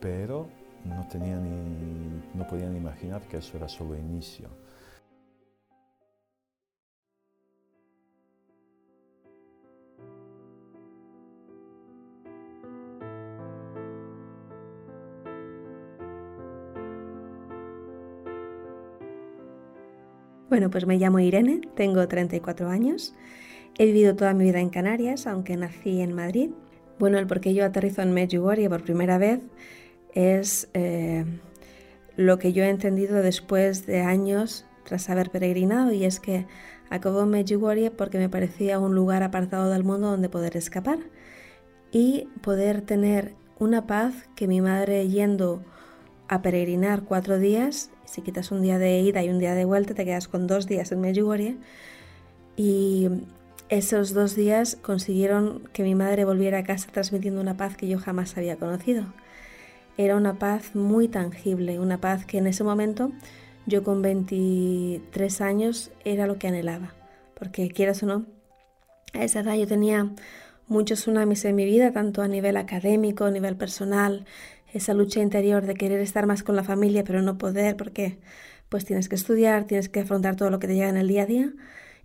Pero 0.00 0.61
no, 0.84 1.06
tenía 1.08 1.36
ni, 1.36 2.22
no 2.34 2.46
podían 2.46 2.76
imaginar 2.76 3.22
que 3.22 3.38
eso 3.38 3.56
era 3.56 3.68
solo 3.68 3.96
inicio. 3.96 4.48
Bueno, 20.48 20.68
pues 20.68 20.86
me 20.86 20.98
llamo 20.98 21.18
Irene, 21.18 21.62
tengo 21.74 22.06
34 22.06 22.68
años. 22.68 23.14
He 23.78 23.86
vivido 23.86 24.14
toda 24.14 24.34
mi 24.34 24.44
vida 24.44 24.60
en 24.60 24.68
Canarias, 24.68 25.26
aunque 25.26 25.56
nací 25.56 26.02
en 26.02 26.12
Madrid. 26.12 26.50
Bueno, 26.98 27.18
el 27.18 27.26
por 27.26 27.40
qué 27.40 27.54
yo 27.54 27.64
aterrizo 27.64 28.02
en 28.02 28.12
Medjugorje 28.12 28.68
por 28.68 28.82
primera 28.82 29.16
vez 29.16 29.40
es 30.14 30.68
eh, 30.74 31.24
lo 32.16 32.38
que 32.38 32.52
yo 32.52 32.64
he 32.64 32.68
entendido 32.68 33.22
después 33.22 33.86
de 33.86 34.00
años 34.00 34.66
tras 34.84 35.08
haber 35.10 35.30
peregrinado 35.30 35.92
y 35.92 36.04
es 36.04 36.20
que 36.20 36.46
acabó 36.90 37.24
Medjugorje 37.24 37.90
porque 37.90 38.18
me 38.18 38.28
parecía 38.28 38.78
un 38.78 38.94
lugar 38.94 39.22
apartado 39.22 39.70
del 39.70 39.84
mundo 39.84 40.10
donde 40.10 40.28
poder 40.28 40.56
escapar 40.56 40.98
y 41.90 42.28
poder 42.42 42.82
tener 42.82 43.34
una 43.58 43.86
paz 43.86 44.14
que 44.34 44.46
mi 44.46 44.60
madre 44.60 45.08
yendo 45.08 45.62
a 46.28 46.42
peregrinar 46.42 47.02
cuatro 47.04 47.38
días, 47.38 47.90
si 48.04 48.22
quitas 48.22 48.50
un 48.50 48.62
día 48.62 48.78
de 48.78 49.00
ida 49.00 49.22
y 49.22 49.28
un 49.28 49.38
día 49.38 49.54
de 49.54 49.64
vuelta 49.64 49.94
te 49.94 50.04
quedas 50.04 50.28
con 50.28 50.46
dos 50.46 50.66
días 50.66 50.92
en 50.92 51.00
Medjugorje 51.00 51.56
y 52.56 53.08
esos 53.68 54.12
dos 54.12 54.34
días 54.34 54.76
consiguieron 54.76 55.68
que 55.72 55.82
mi 55.82 55.94
madre 55.94 56.24
volviera 56.24 56.58
a 56.58 56.64
casa 56.64 56.88
transmitiendo 56.92 57.40
una 57.40 57.56
paz 57.56 57.76
que 57.76 57.88
yo 57.88 57.98
jamás 57.98 58.36
había 58.36 58.56
conocido 58.56 59.06
era 59.96 60.16
una 60.16 60.38
paz 60.38 60.74
muy 60.74 61.08
tangible, 61.08 61.78
una 61.78 62.00
paz 62.00 62.24
que 62.26 62.38
en 62.38 62.46
ese 62.46 62.64
momento 62.64 63.12
yo 63.66 63.84
con 63.84 64.02
23 64.02 65.40
años 65.40 65.90
era 66.04 66.26
lo 66.26 66.38
que 66.38 66.48
anhelaba, 66.48 66.94
porque 67.34 67.68
quieras 67.70 68.02
o 68.02 68.06
no, 68.06 68.26
a 69.12 69.24
esa 69.24 69.40
edad 69.40 69.54
yo 69.54 69.66
tenía 69.66 70.10
muchos 70.66 71.00
tsunamis 71.00 71.44
en 71.44 71.56
mi 71.56 71.64
vida, 71.64 71.92
tanto 71.92 72.22
a 72.22 72.28
nivel 72.28 72.56
académico, 72.56 73.24
a 73.24 73.30
nivel 73.30 73.56
personal, 73.56 74.24
esa 74.72 74.94
lucha 74.94 75.20
interior 75.20 75.66
de 75.66 75.74
querer 75.74 76.00
estar 76.00 76.26
más 76.26 76.42
con 76.42 76.56
la 76.56 76.64
familia 76.64 77.04
pero 77.04 77.20
no 77.20 77.36
poder 77.36 77.76
porque 77.76 78.18
pues 78.68 78.86
tienes 78.86 79.10
que 79.10 79.16
estudiar, 79.16 79.64
tienes 79.64 79.90
que 79.90 80.00
afrontar 80.00 80.34
todo 80.34 80.48
lo 80.48 80.58
que 80.58 80.66
te 80.66 80.74
llega 80.74 80.88
en 80.88 80.96
el 80.96 81.08
día 81.08 81.24
a 81.24 81.26
día, 81.26 81.52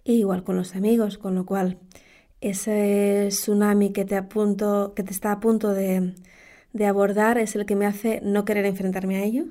y 0.04 0.16
igual 0.16 0.44
con 0.44 0.58
los 0.58 0.76
amigos, 0.76 1.18
con 1.18 1.34
lo 1.34 1.46
cual 1.46 1.80
ese 2.42 3.28
tsunami 3.30 3.92
que 3.94 4.06
te, 4.06 4.16
apunto, 4.16 4.94
que 4.94 5.04
te 5.04 5.12
está 5.12 5.32
a 5.32 5.40
punto 5.40 5.74
de, 5.74 6.14
de 6.78 6.86
abordar 6.86 7.38
es 7.38 7.56
el 7.56 7.66
que 7.66 7.76
me 7.76 7.86
hace 7.86 8.22
no 8.24 8.46
querer 8.46 8.66
enfrentarme 8.66 9.18
a 9.18 9.24
ello 9.24 9.46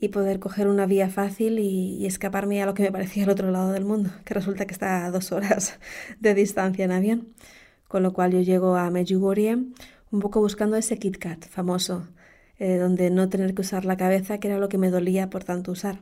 y 0.00 0.08
poder 0.08 0.38
coger 0.40 0.68
una 0.68 0.86
vía 0.86 1.08
fácil 1.10 1.58
y, 1.58 2.06
escaparme 2.06 2.62
a 2.62 2.66
lo 2.66 2.74
que 2.74 2.82
me 2.84 2.92
parecía 2.92 3.24
el 3.24 3.30
otro 3.30 3.50
lado 3.50 3.72
del 3.72 3.84
mundo, 3.84 4.10
que 4.24 4.34
resulta 4.34 4.66
que 4.66 4.72
está 4.72 5.04
a 5.04 5.10
dos 5.10 5.32
horas 5.32 5.78
de 6.20 6.34
distancia 6.34 6.84
en 6.84 6.92
avión. 6.92 7.28
Con 7.88 8.02
lo 8.02 8.12
cual 8.12 8.32
yo 8.32 8.40
llego 8.40 8.76
a 8.76 8.90
Medjugorje 8.90 9.58
un 10.12 10.20
poco 10.20 10.40
buscando 10.40 10.76
ese 10.76 10.98
Kit 10.98 11.18
Kat 11.18 11.46
famoso, 11.48 12.08
eh, 12.58 12.76
donde 12.76 13.10
no 13.10 13.28
tener 13.28 13.54
que 13.54 13.62
usar 13.62 13.84
la 13.84 13.96
cabeza, 13.96 14.38
que 14.38 14.48
era 14.48 14.58
lo 14.58 14.68
que 14.68 14.78
me 14.78 14.90
dolía 14.90 15.30
por 15.30 15.44
tanto 15.44 15.72
usar. 15.72 16.00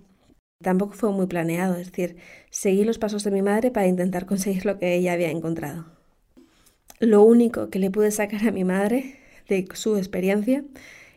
Tampoco 0.62 0.94
fue 0.94 1.12
muy 1.12 1.26
planeado, 1.26 1.76
es 1.76 1.86
decir, 1.86 2.16
seguí 2.50 2.84
los 2.84 2.98
pasos 2.98 3.24
de 3.24 3.30
mi 3.30 3.42
madre 3.42 3.70
para 3.70 3.86
intentar 3.86 4.26
conseguir 4.26 4.66
lo 4.66 4.78
que 4.78 4.94
ella 4.94 5.12
había 5.12 5.30
encontrado. 5.30 5.86
Lo 7.00 7.22
único 7.22 7.70
que 7.70 7.78
le 7.78 7.90
pude 7.90 8.10
sacar 8.10 8.46
a 8.46 8.50
mi 8.50 8.64
madre 8.64 9.17
de 9.48 9.66
su 9.74 9.96
experiencia 9.96 10.64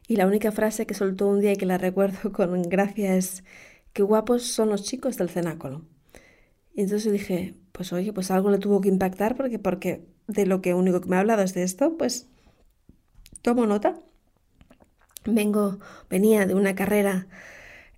y 0.07 0.15
la 0.15 0.27
única 0.27 0.51
frase 0.51 0.85
que 0.85 0.93
soltó 0.93 1.27
un 1.27 1.39
día 1.39 1.53
y 1.53 1.55
que 1.55 1.65
la 1.65 1.77
recuerdo 1.89 2.31
con 2.31 2.63
gracia 2.63 3.15
es 3.15 3.43
qué 3.93 4.03
guapos 4.03 4.43
son 4.43 4.69
los 4.69 4.83
chicos 4.83 5.17
del 5.17 5.29
cenáculo. 5.29 5.83
Y 6.73 6.81
entonces 6.81 7.11
dije, 7.11 7.55
pues 7.71 7.93
oye, 7.93 8.13
pues 8.13 8.31
algo 8.31 8.49
le 8.49 8.57
tuvo 8.57 8.81
que 8.81 8.89
impactar 8.89 9.35
porque, 9.35 9.59
porque 9.59 10.05
de 10.27 10.45
lo 10.45 10.61
que 10.61 10.73
único 10.73 11.01
que 11.01 11.09
me 11.09 11.17
ha 11.17 11.19
hablado 11.19 11.43
es 11.43 11.53
de 11.53 11.63
esto, 11.63 11.97
pues 11.97 12.27
tomo 13.41 13.65
nota. 13.65 13.99
Vengo, 15.25 15.79
venía 16.09 16.45
de 16.45 16.55
una 16.55 16.73
carrera 16.73 17.27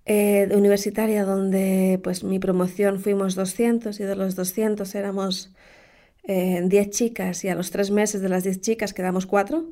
eh, 0.04 0.48
universitaria 0.54 1.24
donde 1.24 1.98
pues 2.02 2.24
mi 2.24 2.38
promoción 2.38 3.00
fuimos 3.00 3.34
200 3.34 3.98
y 4.00 4.04
de 4.04 4.16
los 4.16 4.36
200 4.36 4.94
éramos 4.94 5.54
10 6.26 6.72
eh, 6.72 6.90
chicas 6.90 7.44
y 7.44 7.48
a 7.48 7.54
los 7.54 7.70
tres 7.70 7.90
meses 7.90 8.20
de 8.20 8.28
las 8.28 8.44
10 8.44 8.60
chicas 8.60 8.92
quedamos 8.92 9.26
cuatro 9.26 9.70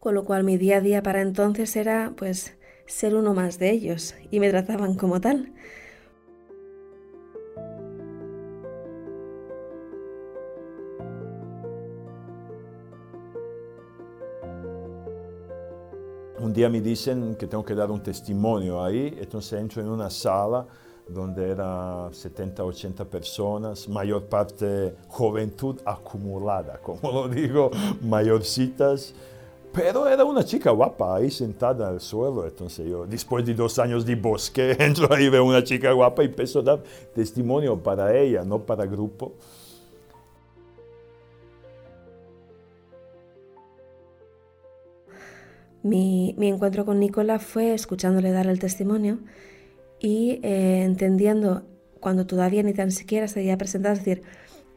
con 0.00 0.14
lo 0.14 0.24
cual 0.24 0.44
mi 0.44 0.56
día 0.56 0.78
a 0.78 0.80
día 0.80 1.02
para 1.02 1.20
entonces 1.20 1.76
era 1.76 2.14
pues 2.16 2.54
ser 2.86 3.14
uno 3.14 3.34
más 3.34 3.58
de 3.58 3.70
ellos 3.70 4.14
y 4.30 4.40
me 4.40 4.48
trataban 4.48 4.94
como 4.94 5.20
tal. 5.20 5.52
Un 16.38 16.54
día 16.54 16.70
me 16.70 16.80
dicen 16.80 17.36
que 17.36 17.46
tengo 17.46 17.62
que 17.62 17.74
dar 17.74 17.90
un 17.90 18.02
testimonio 18.02 18.82
ahí, 18.82 19.14
entonces 19.20 19.60
entro 19.60 19.82
en 19.82 19.88
una 19.88 20.08
sala 20.08 20.66
donde 21.06 21.50
era 21.50 22.08
70, 22.10 22.64
80 22.64 23.04
personas, 23.04 23.86
mayor 23.86 24.24
parte 24.24 24.96
juventud 25.08 25.78
acumulada, 25.84 26.78
como 26.82 27.12
lo 27.12 27.28
digo, 27.28 27.70
mayorcitas. 28.00 29.14
Pero 29.72 30.08
era 30.08 30.24
una 30.24 30.44
chica 30.44 30.70
guapa 30.70 31.16
ahí 31.16 31.30
sentada 31.30 31.88
al 31.88 32.00
suelo. 32.00 32.44
Entonces 32.44 32.88
yo, 32.88 33.06
después 33.06 33.46
de 33.46 33.54
dos 33.54 33.78
años 33.78 34.04
de 34.04 34.16
bosque, 34.16 34.72
entro 34.78 35.12
ahí, 35.12 35.28
veo 35.28 35.44
una 35.44 35.62
chica 35.62 35.92
guapa 35.92 36.22
y 36.22 36.26
empiezo 36.26 36.60
a 36.60 36.62
dar 36.62 36.82
testimonio 37.14 37.78
para 37.78 38.16
ella, 38.16 38.44
no 38.44 38.60
para 38.60 38.84
grupo. 38.86 39.32
Mi, 45.82 46.34
encuentro 46.38 46.84
con 46.84 47.00
Nicola 47.00 47.38
fue 47.38 47.72
escuchándole 47.72 48.32
dar 48.32 48.46
el 48.46 48.58
testimonio 48.58 49.18
y 49.98 50.40
eh, 50.42 50.82
entendiendo 50.82 51.62
cuando 52.00 52.26
todavía 52.26 52.62
ni 52.62 52.74
tan 52.74 52.90
siquiera 52.90 53.28
se 53.28 53.40
había 53.40 53.56
presentado, 53.56 53.94
es 53.94 54.04
decir, 54.04 54.22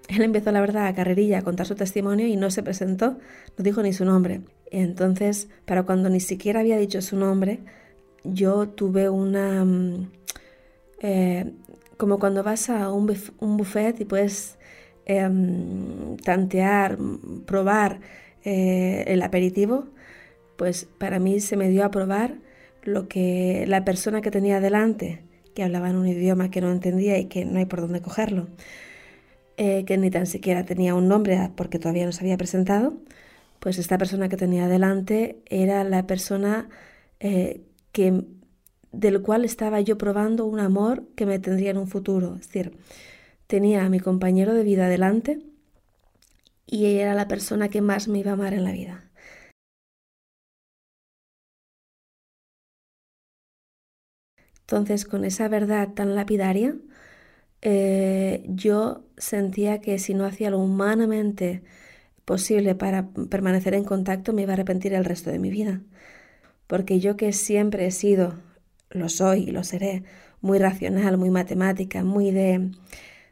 él 0.08 0.22
empezó 0.22 0.52
la 0.52 0.62
verdad 0.62 0.88
a 0.88 0.96
carrerilla 0.96 1.40
a 1.40 1.42
contar 1.42 1.66
su 1.66 1.76
testimonio 1.76 2.28
y 2.28 2.36
no 2.36 2.52
se 2.52 2.64
presentó, 2.64 3.18
no 3.58 3.64
dijo 3.64 3.82
ni 3.82 3.94
su 3.94 4.06
nombre. 4.06 4.42
Entonces, 4.74 5.50
para 5.66 5.84
cuando 5.84 6.10
ni 6.10 6.20
siquiera 6.20 6.62
había 6.62 6.78
dicho 6.78 7.02
su 7.02 7.16
nombre, 7.16 7.60
yo 8.24 8.68
tuve 8.70 9.10
una... 9.10 9.64
Mm, 9.64 10.12
eh, 11.02 11.54
como 11.98 12.20
cuando 12.20 12.44
vas 12.44 12.70
a 12.70 12.92
un, 12.92 13.06
buffet 13.06 14.00
y 14.02 14.06
puedes 14.06 14.58
em, 15.06 16.18
tantear, 16.18 16.98
probar 17.46 18.00
eh, 18.44 19.04
el 19.08 19.22
aperitivo, 19.22 19.86
pues 20.58 20.86
para 20.98 21.20
mí 21.20 21.40
se 21.40 21.56
me 21.56 21.70
dio 21.70 21.86
a 21.86 21.92
probar 21.92 22.36
lo 22.84 23.08
que 23.08 23.66
la 23.68 23.86
persona 23.86 24.22
que 24.22 24.32
tenía 24.32 24.60
delante, 24.60 25.22
que 25.56 25.64
hablaba 25.64 25.90
en 25.90 25.98
un 25.98 26.08
idioma 26.08 26.50
que 26.52 26.62
no 26.62 26.72
entendía 26.72 27.18
y 27.20 27.26
que 27.26 27.46
no 27.46 27.60
hay 27.60 27.66
por 27.66 27.82
dónde 27.82 28.02
cogerlo, 28.02 28.48
eh, 29.58 29.86
que 29.86 29.98
ni 29.98 30.10
tan 30.10 30.26
siquiera 30.26 30.66
tenía 30.66 30.96
un 30.96 31.08
nombre 31.08 31.52
porque 31.56 31.80
todavía 31.80 32.06
no 32.06 32.12
se 32.12 32.22
había 32.22 32.38
presentado, 32.38 32.96
pues 33.64 33.78
esta 33.78 33.98
persona 33.98 34.28
que 34.28 34.36
tenía 34.36 34.68
delante 34.68 35.42
era 35.46 35.86
la 35.86 36.06
persona 36.06 36.68
eh, 37.22 37.62
que, 37.94 38.26
del 38.92 39.22
cual 39.22 39.46
estaba 39.46 39.80
yo 39.80 39.98
probando 39.98 40.46
un 40.46 40.60
amor 40.60 41.08
que 41.16 41.26
me 41.26 41.40
tendría 41.40 41.72
en 41.72 41.78
un 41.78 41.88
futuro. 41.88 42.36
Es 42.36 42.48
decir, 42.48 42.78
tenía 43.48 43.86
a 43.86 43.90
mi 43.90 44.02
compañero 44.02 44.54
de 44.54 44.64
vida 44.64 44.90
delante 44.90 45.40
y 46.68 46.88
ella 46.88 47.04
era 47.04 47.14
la 47.16 47.30
persona 47.30 47.70
que 47.70 47.82
más 47.82 48.10
me 48.10 48.20
iba 48.20 48.32
a 48.32 48.34
amar 48.34 48.54
en 48.54 48.66
la 48.66 48.74
vida. 48.74 49.10
Entonces, 54.60 55.06
con 55.06 55.24
esa 55.24 55.48
verdad 55.48 55.94
tan 55.94 56.16
lapidaria, 56.16 56.76
eh, 57.62 58.44
yo 58.50 59.06
sentía 59.18 59.80
que 59.80 60.00
si 60.00 60.14
no 60.14 60.26
hacía 60.26 60.50
lo 60.50 60.60
humanamente 60.60 61.64
posible 62.26 62.76
para 62.76 63.10
permanecer 63.30 63.74
en 63.74 63.84
contacto, 63.84 64.34
me 64.34 64.44
iba 64.44 64.52
a 64.52 64.56
arrepentir 64.56 64.94
el 64.94 65.06
resto 65.06 65.30
de 65.32 65.40
mi 65.40 65.50
vida. 65.50 65.82
Porque 66.68 67.00
yo 67.00 67.18
que 67.18 67.34
siempre 67.34 67.86
he 67.86 67.92
sido, 67.92 68.36
lo 68.90 69.10
soy 69.10 69.44
y 69.44 69.52
lo 69.52 69.64
seré, 69.64 70.04
muy 70.42 70.60
racional, 70.60 71.18
muy 71.18 71.30
matemática, 71.30 72.04
muy 72.04 72.32
de... 72.32 72.72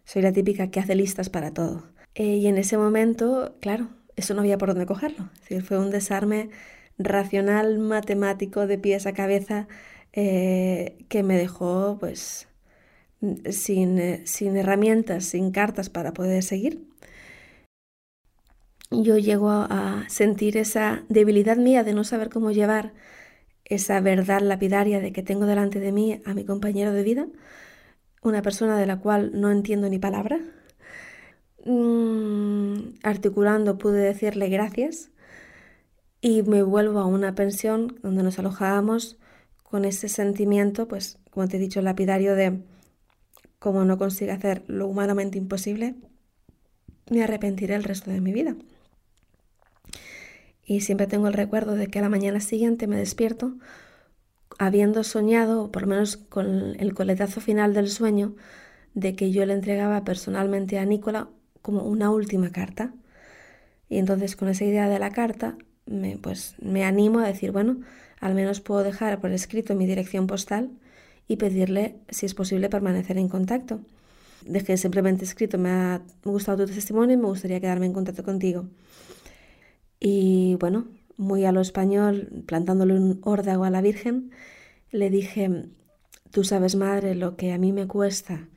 Soy 0.06 0.22
la 0.22 0.34
típica 0.34 0.72
que 0.72 0.80
hace 0.80 0.96
listas 0.96 1.30
para 1.30 1.52
todo. 1.54 1.84
Eh, 2.16 2.38
y 2.38 2.48
en 2.48 2.58
ese 2.58 2.78
momento, 2.78 3.56
claro, 3.62 3.90
eso 4.16 4.34
no 4.34 4.42
había 4.42 4.58
por 4.58 4.70
dónde 4.70 4.86
cogerlo. 4.86 5.30
fue 5.64 5.78
un 5.80 5.92
desarme 5.92 6.50
racional, 6.98 7.80
matemático, 7.80 8.68
de 8.68 8.78
pies 8.78 9.06
a 9.08 9.14
cabeza, 9.14 9.68
eh, 10.14 11.06
que 11.10 11.24
me 11.24 11.38
dejó 11.38 11.98
pues 12.00 12.48
sin, 13.50 14.00
eh, 14.00 14.22
sin 14.26 14.58
herramientas, 14.58 15.26
sin 15.26 15.52
cartas 15.52 15.90
para 15.90 16.14
poder 16.14 16.44
seguir. 16.44 16.91
Yo 18.92 19.18
llego 19.18 19.50
a, 19.50 20.06
sentir 20.10 20.58
esa 20.58 21.04
debilidad 21.08 21.56
mía 21.56 21.84
de 21.86 21.94
no 21.94 22.04
saber 22.04 22.30
cómo 22.30 22.52
llevar 22.52 22.94
esa 23.64 24.02
verdad 24.02 24.42
lapidaria 24.42 25.00
de 25.00 25.14
que 25.14 25.24
tengo 25.24 25.46
delante 25.46 25.80
de 25.80 25.94
mí 25.94 26.22
a 26.26 26.34
mi 26.34 26.44
compañero 26.44 26.92
de 26.92 27.04
vida, 27.04 27.28
una 28.22 28.42
persona 28.42 28.78
de 28.78 28.86
la 28.86 29.00
cual 29.00 29.32
no 29.40 29.50
entiendo 29.50 29.88
ni 29.88 29.98
palabra. 29.98 30.42
Mm, 31.66 32.96
articulando 33.04 33.78
pude 33.78 34.00
decirle 34.00 34.50
gracias 34.50 35.12
y 36.20 36.44
me 36.44 36.62
vuelvo 36.62 37.00
a 37.00 37.06
una 37.06 37.34
pensión 37.34 37.98
donde 38.04 38.24
nos 38.24 38.40
alojábamos 38.40 39.18
con 39.64 39.86
ese 39.86 40.10
sentimiento, 40.10 40.90
pues, 40.90 41.18
como 41.30 41.48
te 41.48 41.58
he 41.58 41.60
dicho, 41.62 41.82
lapidario 41.82 42.36
de 42.36 42.62
como 43.58 43.86
no 43.86 43.98
consiga 43.98 44.34
hacer 44.34 44.64
lo 44.68 44.88
humanamente 44.88 45.38
imposible, 45.38 45.96
me 47.10 47.24
arrepentiré 47.24 47.76
el 47.76 47.84
resto 47.84 48.12
de 48.12 48.20
mi 48.20 48.34
vida. 48.34 48.56
Y 50.72 50.80
siempre 50.80 51.06
tengo 51.06 51.28
el 51.28 51.34
recuerdo 51.34 51.76
de 51.76 51.88
que 51.88 52.00
a 52.00 52.02
la 52.02 52.08
mañana 52.08 52.40
siguiente 52.40 52.88
me 52.88 52.96
despierto 52.96 53.56
habiendo 54.58 55.04
soñado, 55.04 55.64
o 55.64 55.70
por 55.70 55.82
lo 55.82 55.90
menos 55.90 56.16
con 56.16 56.80
el 56.80 56.94
coletazo 56.94 57.42
final 57.42 57.74
del 57.74 57.90
sueño, 57.90 58.38
de 58.94 59.14
que 59.14 59.34
yo 59.34 59.46
le 59.46 59.54
entregaba 59.54 60.06
personalmente 60.06 60.80
a 60.80 60.86
Nicola 60.86 61.28
como 61.62 61.84
una 61.84 62.10
última 62.10 62.54
carta. 62.54 62.94
Y 63.90 63.98
entonces 63.98 64.38
con 64.38 64.48
esa 64.48 64.64
idea 64.64 64.88
de 64.88 64.98
la 64.98 65.12
carta, 65.12 65.58
me, 65.86 66.18
pues 66.18 66.56
me 66.62 66.86
animo 66.86 67.20
a 67.20 67.28
decir, 67.28 67.52
bueno, 67.52 67.82
al 68.22 68.34
menos 68.34 68.62
puedo 68.62 68.82
dejar 68.82 69.20
por 69.20 69.32
escrito 69.32 69.76
mi 69.76 69.86
dirección 69.86 70.26
postal 70.26 70.70
y 71.28 71.36
pedirle, 71.36 71.98
si 72.08 72.28
es 72.28 72.34
posible, 72.34 72.70
permanecer 72.70 73.18
en 73.18 73.28
contacto. 73.28 73.82
Dejé 74.46 74.78
simplemente 74.78 75.26
escrito, 75.26 75.58
me 75.58 75.70
ha 75.70 76.02
gustado 76.24 76.66
tu 76.66 76.74
testimonio 76.74 77.16
y 77.16 77.20
me 77.20 77.28
gustaría 77.28 77.60
quedarme 77.60 77.88
en 77.88 77.94
contacto 77.94 78.24
contigo. 78.24 78.68
Y 80.04 80.56
bueno, 80.56 80.88
muy 81.16 81.46
a 81.46 81.52
lo 81.52 81.62
español, 81.62 82.44
plantándole 82.48 82.96
un 82.96 83.22
órdago 83.24 83.64
a 83.66 83.70
la 83.70 83.82
Virgen, 83.82 84.32
le 84.90 85.12
dije, 85.12 85.70
tú 86.32 86.44
sabes, 86.44 86.76
madre, 86.76 87.14
lo 87.14 87.38
que 87.38 87.54
a 87.54 87.60
mí 87.60 87.72
me 87.72 87.88
cuesta 87.88 88.50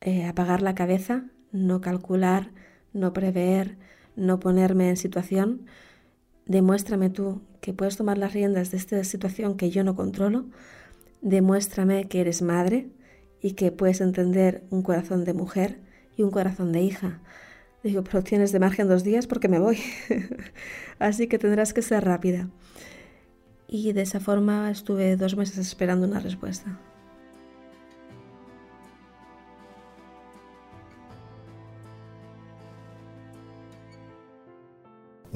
eh, 0.00 0.24
apagar 0.24 0.62
la 0.62 0.76
cabeza, 0.76 1.24
no 1.50 1.80
calcular, 1.80 2.52
no 2.92 3.12
prever, 3.12 3.76
no 4.14 4.38
ponerme 4.38 4.88
en 4.88 4.96
situación. 4.96 5.66
Demuéstrame 6.46 7.10
tú 7.10 7.42
que 7.60 7.72
puedes 7.72 7.96
tomar 7.96 8.16
las 8.16 8.32
riendas 8.32 8.70
de 8.70 8.76
esta 8.76 9.02
situación 9.02 9.56
que 9.56 9.70
yo 9.70 9.82
no 9.82 9.96
controlo, 9.96 10.46
demuéstrame 11.20 12.06
que 12.06 12.20
eres 12.20 12.42
madre 12.42 12.90
y 13.42 13.54
que 13.54 13.72
puedes 13.72 14.00
entender 14.00 14.62
un 14.70 14.82
corazón 14.82 15.24
de 15.24 15.34
mujer 15.34 15.80
y 16.16 16.22
un 16.22 16.30
corazón 16.30 16.70
de 16.70 16.82
hija. 16.82 17.20
Digo, 17.82 18.02
pero 18.02 18.22
tienes 18.22 18.52
de 18.52 18.58
margen 18.58 18.88
dos 18.88 19.04
días 19.04 19.26
porque 19.26 19.48
me 19.48 19.58
voy. 19.58 19.78
Así 20.98 21.28
que 21.28 21.38
tendrás 21.38 21.72
que 21.72 21.82
ser 21.82 22.04
rápida. 22.04 22.48
Y 23.68 23.92
de 23.92 24.02
esa 24.02 24.20
forma 24.20 24.70
estuve 24.70 25.16
dos 25.16 25.36
meses 25.36 25.58
esperando 25.58 26.06
una 26.06 26.20
respuesta. 26.20 26.78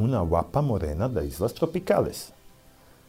una 0.01 0.21
guapa 0.21 0.63
morena 0.63 1.09
de 1.09 1.27
islas 1.27 1.55
tropicales. 1.55 2.33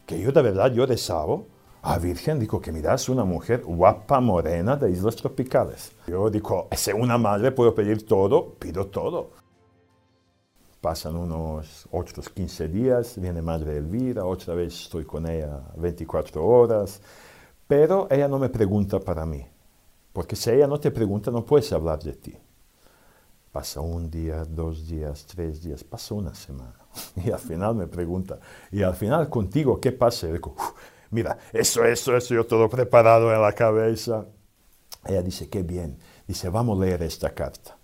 Que 0.06 0.20
yo 0.20 0.32
de 0.32 0.41
verdad, 0.41 0.72
yo 0.74 0.86
rezaba 0.86 1.39
a 1.84 1.98
Virgen, 1.98 2.39
digo, 2.39 2.62
que 2.62 2.72
miras 2.72 3.10
una 3.10 3.26
mujer 3.26 3.63
guapa 3.63 4.20
morena 4.20 4.76
de 4.76 4.91
islas 4.91 5.15
tropicales. 5.15 5.91
Yo 6.08 6.30
digo, 6.30 6.67
si 6.72 6.91
una 6.91 7.17
madre 7.17 7.52
puedo 7.52 7.74
pedir 7.74 8.06
todo, 8.06 8.54
pido 8.54 8.86
todo. 8.88 9.32
Pasan 10.80 11.15
unos 11.15 11.88
otros 11.91 12.30
15 12.30 12.67
días, 12.67 13.20
viene 13.20 13.41
Madre 13.41 13.78
Elvira, 13.78 14.26
otra 14.26 14.56
vez 14.56 14.74
estoy 14.84 15.06
con 15.06 15.28
ella 15.28 15.62
24 15.78 16.44
horas, 16.44 17.02
pero 17.67 18.08
ella 18.10 18.28
no 18.28 18.39
me 18.39 18.50
pregunta 18.50 19.00
para 19.00 19.26
mí, 19.26 19.46
porque 20.12 20.36
si 20.36 20.50
ella 20.50 20.65
no 20.65 20.80
te 20.80 20.89
pregunta 20.89 21.30
no 21.30 21.46
puedes 21.46 21.72
hablar 21.72 22.00
de 22.00 22.13
ti. 22.13 22.36
Pasa 23.52 23.82
un 23.82 24.10
día, 24.10 24.44
dos 24.46 24.88
días, 24.88 25.26
tres 25.26 25.62
días, 25.62 25.84
pasa 25.84 26.15
una 26.15 26.34
semana. 26.34 26.76
Y 27.24 27.30
al 27.30 27.39
final 27.39 27.76
me 27.76 27.88
pregunta, 27.88 28.39
y 28.72 28.82
al 28.82 28.96
final 28.96 29.30
contigo, 29.30 29.80
¿qué 29.80 29.91
pasa? 29.91 30.28
Y 30.30 30.34
digo, 30.34 30.56
mira, 31.12 31.38
eso, 31.54 31.86
eso, 31.86 32.15
eso, 32.15 32.34
yo 32.34 32.45
todo 32.45 32.69
preparado 32.69 33.34
en 33.34 33.41
la 33.41 33.54
cabeza. 33.54 34.26
Ella 35.06 35.21
dice, 35.21 35.50
qué 35.50 35.63
bien. 35.63 35.97
Dice, 36.28 36.50
vamos 36.50 36.80
a 36.80 36.86
leer 36.86 37.04
esta 37.04 37.34
carta. 37.34 37.78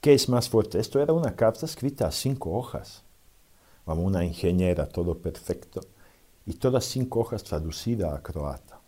¿Qué 0.00 0.14
es 0.14 0.28
más 0.28 0.48
fuerte? 0.48 0.78
Esto 0.78 1.00
era 1.00 1.12
una 1.12 1.34
carta 1.34 1.66
escrita 1.66 2.06
a 2.06 2.12
cinco 2.12 2.52
hojas. 2.52 3.02
Vamos, 3.84 4.04
una 4.04 4.24
ingeniera, 4.24 4.86
todo 4.88 5.16
perfecto. 5.18 5.80
Y 6.44 6.54
todas 6.54 6.84
cinco 6.84 7.20
hojas 7.20 7.42
traducidas 7.42 8.14
a 8.14 8.22
croata. 8.22 8.80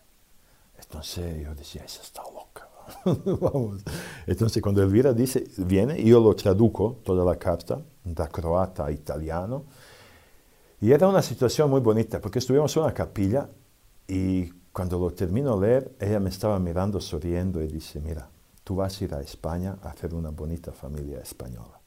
Entonces 0.79 1.43
yo 1.43 1.55
decía, 1.55 1.83
esa 1.85 2.03
está 2.03 2.23
loca. 2.23 2.69
Vamos. 3.41 3.83
Entonces 4.27 4.63
cuando 4.63 4.83
Elvira 4.83 5.13
dice, 5.13 5.45
viene, 5.57 6.03
yo 6.03 6.21
lo 6.21 6.35
traduco, 6.35 6.99
toda 7.05 7.25
la 7.25 7.37
carta, 7.37 7.81
da 8.05 8.29
croata 8.29 8.87
a 8.87 8.93
italiano. 8.93 9.65
Y 10.81 10.93
era 10.93 11.09
una 11.09 11.23
situación 11.23 11.71
muy 11.71 11.81
bonita, 11.81 12.21
porque 12.21 12.39
estuvimos 12.39 12.77
en 12.77 12.85
una 12.85 12.95
capilla 12.95 13.49
y 14.09 14.49
cuando 14.73 14.99
lo 14.99 15.11
termino 15.11 15.59
de 15.59 15.69
leer, 15.69 15.93
ella 16.01 16.19
me 16.19 16.31
estaba 16.31 16.59
mirando, 16.59 16.99
sonriendo 17.01 17.63
y 17.63 17.69
dice, 17.69 18.01
mira, 18.01 18.31
tú 18.65 18.77
vas 18.77 19.01
a 19.01 19.05
ir 19.05 19.15
a 19.15 19.21
España 19.21 19.77
a 19.83 19.91
hacer 19.91 20.15
una 20.15 20.31
bonita 20.31 20.73
familia 20.73 21.21
española. 21.21 21.79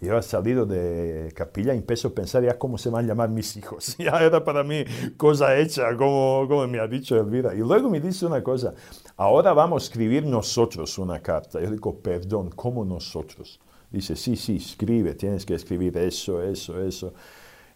Y 0.00 0.06
yo 0.06 0.18
he 0.18 0.22
salido 0.22 0.66
de 0.66 1.32
capilla 1.34 1.74
y 1.74 1.78
empiezo 1.78 2.08
a 2.08 2.10
pensar 2.14 2.42
ya 2.42 2.58
cómo 2.58 2.76
se 2.76 2.90
van 2.90 3.04
a 3.04 3.08
llamar 3.08 3.30
mis 3.30 3.56
hijos. 3.56 3.96
Ya 3.98 4.18
era 4.18 4.44
para 4.44 4.62
mí 4.62 4.84
cosa 5.16 5.56
hecha, 5.58 5.96
como, 5.96 6.46
como 6.48 6.66
me 6.66 6.80
ha 6.80 6.86
dicho 6.86 7.16
Elvira. 7.18 7.54
Y 7.54 7.58
luego 7.58 7.88
me 7.88 8.00
dice 8.00 8.26
una 8.26 8.42
cosa, 8.42 8.74
ahora 9.16 9.52
vamos 9.52 9.82
a 9.82 9.86
escribir 9.86 10.26
nosotros 10.26 10.98
una 10.98 11.20
carta. 11.20 11.60
Yo 11.60 11.70
digo, 11.70 11.98
perdón, 11.98 12.50
¿cómo 12.50 12.84
nosotros? 12.84 13.58
Dice, 13.90 14.16
sí, 14.16 14.36
sí, 14.36 14.56
escribe, 14.56 15.14
tienes 15.14 15.46
que 15.46 15.54
escribir 15.54 15.96
eso, 15.96 16.42
eso, 16.42 16.82
eso. 16.82 17.14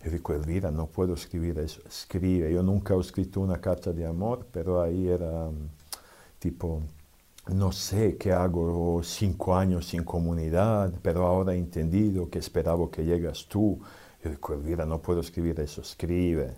Digo, 0.03 0.35
Elvira, 0.35 0.71
no 0.71 0.87
puedo 0.87 1.15
escribir 1.15 1.59
eso. 1.59 1.83
Escribe. 1.87 2.53
Yo 2.53 2.63
nunca 2.63 2.95
he 2.95 3.01
escrito 3.01 3.41
una 3.41 3.61
carta 3.61 3.93
de 3.93 4.07
amor, 4.07 4.47
pero 4.51 4.81
ahí 4.81 5.09
era 5.09 5.51
mm, 5.51 5.69
tipo 6.39 6.83
no 7.49 7.73
sé 7.73 8.17
qué 8.17 8.33
hago 8.33 9.03
cinco 9.03 9.57
años 9.57 9.87
sin 9.87 10.05
comunidad, 10.05 10.93
pero 11.03 11.27
ahora 11.27 11.55
he 11.55 11.59
entendido 11.59 12.31
que 12.31 12.39
esperaba 12.39 12.91
que 12.91 13.05
llegas 13.05 13.47
tú. 13.47 13.81
Digo, 14.23 14.55
Elvira, 14.55 14.87
no 14.87 15.01
puedo 15.01 15.21
escribir 15.21 15.59
eso, 15.61 15.81
escribe. 15.81 16.55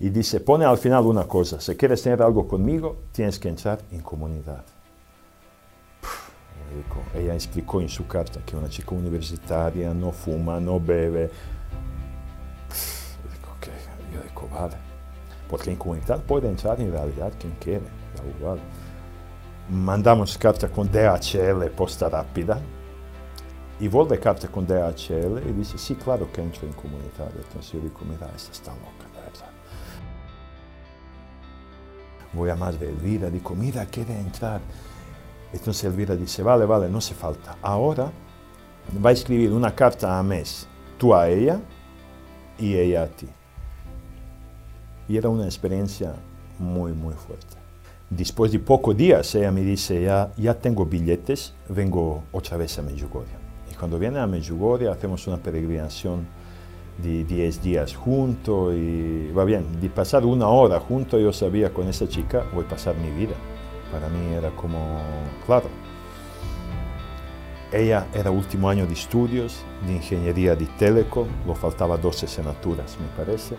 Y 0.00 0.08
dice, 0.08 0.40
pone 0.40 0.64
al 0.64 0.78
final 0.78 1.04
una 1.06 1.28
cosa, 1.28 1.60
si 1.60 1.76
quieres 1.76 2.02
tener 2.02 2.22
algo 2.22 2.48
conmigo, 2.48 2.96
tienes 3.12 3.38
que 3.38 3.50
entrar 3.50 3.80
en 3.92 4.00
comunidad. 4.00 4.64
Ella 7.14 7.34
explicó 7.34 7.80
en 7.80 7.88
su 7.88 8.06
carta 8.06 8.40
que 8.44 8.56
una 8.56 8.68
chica 8.68 8.94
universitaria 8.94 9.92
no 9.92 10.12
fuma, 10.12 10.60
no 10.60 10.78
bebe. 10.78 11.30
Yo 13.22 13.30
digo, 13.32 13.52
okay. 13.56 13.74
yo 14.12 14.22
digo, 14.22 14.48
vale. 14.52 14.76
Porque 15.48 15.70
en 15.70 15.76
comunidad 15.76 16.22
puede 16.22 16.48
entrar 16.48 16.80
en 16.80 16.92
realidad 16.92 17.32
quien 17.38 17.54
quiere, 17.60 17.86
igual. 18.38 18.58
Mandamos 19.68 20.36
carta 20.38 20.68
con 20.68 20.90
DHL, 20.90 21.70
posta 21.70 22.08
rápida, 22.08 22.60
y 23.80 23.88
vuelve 23.88 24.20
carta 24.20 24.46
con 24.48 24.66
DHL 24.66 25.48
y 25.48 25.52
dice, 25.52 25.78
sí, 25.78 25.94
claro 25.94 26.30
que 26.30 26.42
entro 26.42 26.66
en 26.66 26.74
comunidad. 26.74 27.30
Entonces 27.34 27.72
yo 27.72 27.80
digo, 27.80 28.00
mira, 28.02 28.30
esta 28.36 28.52
está 28.52 28.72
loca, 28.72 29.08
de 29.14 29.20
verdad. 29.22 29.50
Voy 32.32 32.50
a 32.50 32.56
más 32.56 32.78
de 32.78 32.90
Elvira, 32.90 33.30
digo, 33.30 33.54
mira, 33.54 33.86
quiere 33.86 34.18
entrar. 34.18 34.60
Entonces 35.52 35.84
Elvira 35.84 36.16
dice, 36.16 36.42
vale, 36.42 36.64
vale, 36.64 36.88
no 36.88 36.98
hace 36.98 37.14
falta. 37.14 37.56
Ahora 37.62 38.10
va 39.04 39.10
a 39.10 39.12
escribir 39.12 39.52
una 39.52 39.74
carta 39.74 40.18
a 40.18 40.22
mes, 40.22 40.66
tú 40.98 41.14
a 41.14 41.28
ella 41.28 41.60
y 42.58 42.74
ella 42.74 43.04
a 43.04 43.06
ti. 43.06 43.26
Y 45.08 45.16
era 45.16 45.28
una 45.28 45.44
experiencia 45.44 46.14
muy, 46.58 46.92
muy 46.92 47.14
fuerte. 47.14 47.56
Después 48.08 48.52
de 48.52 48.58
pocos 48.58 48.96
días, 48.96 49.34
ella 49.34 49.52
me 49.52 49.62
dice, 49.62 50.02
ya, 50.02 50.32
ya 50.36 50.54
tengo 50.54 50.84
billetes, 50.84 51.54
vengo 51.68 52.24
otra 52.32 52.56
vez 52.56 52.78
a 52.78 52.82
Medjugorje. 52.82 53.32
Y 53.70 53.74
cuando 53.74 53.98
viene 53.98 54.18
a 54.18 54.26
Medjugorje 54.26 54.88
hacemos 54.88 55.26
una 55.26 55.36
peregrinación 55.36 56.26
de 57.02 57.24
10 57.24 57.62
días 57.62 57.94
juntos 57.94 58.74
y 58.74 59.30
va 59.32 59.44
bien, 59.44 59.80
de 59.80 59.88
pasar 59.88 60.26
una 60.26 60.48
hora 60.48 60.78
juntos 60.80 61.20
yo 61.20 61.32
sabía 61.32 61.72
con 61.72 61.88
esa 61.88 62.08
chica 62.08 62.44
voy 62.52 62.64
a 62.64 62.68
pasar 62.68 62.96
mi 62.96 63.10
vida. 63.10 63.34
Para 63.90 64.08
mí 64.08 64.34
era 64.34 64.50
como, 64.50 65.00
claro, 65.46 65.68
ella 67.72 68.06
era 68.14 68.30
último 68.30 68.68
año 68.68 68.86
de 68.86 68.94
estudios 68.94 69.64
de 69.86 69.94
ingeniería 69.94 70.56
de 70.56 70.66
telecom, 70.78 71.28
lo 71.46 71.54
faltaba 71.54 71.96
12 71.96 72.26
asignaturas 72.26 72.96
me 72.98 73.06
parece 73.16 73.56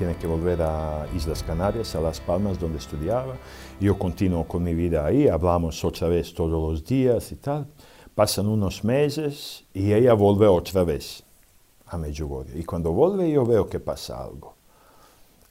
tiene 0.00 0.16
que 0.16 0.26
volver 0.26 0.62
a 0.62 1.06
Islas 1.14 1.42
Canarias, 1.42 1.94
a 1.94 2.00
Las 2.00 2.20
Palmas, 2.20 2.58
donde 2.58 2.78
estudiaba. 2.78 3.36
Yo 3.78 3.98
continúo 3.98 4.48
con 4.48 4.62
mi 4.62 4.72
vida 4.72 5.04
ahí, 5.04 5.28
hablamos 5.28 5.84
otra 5.84 6.08
vez 6.08 6.32
todos 6.32 6.52
los 6.52 6.82
días 6.82 7.30
y 7.32 7.36
tal. 7.36 7.66
Pasan 8.14 8.46
unos 8.46 8.82
meses 8.82 9.66
y 9.74 9.92
ella 9.92 10.14
vuelve 10.14 10.46
otra 10.46 10.84
vez 10.84 11.22
a 11.84 11.98
Medjugorje. 11.98 12.58
Y 12.58 12.64
cuando 12.64 12.92
vuelve 12.92 13.30
yo 13.30 13.44
veo 13.44 13.68
que 13.68 13.78
pasa 13.78 14.24
algo. 14.24 14.54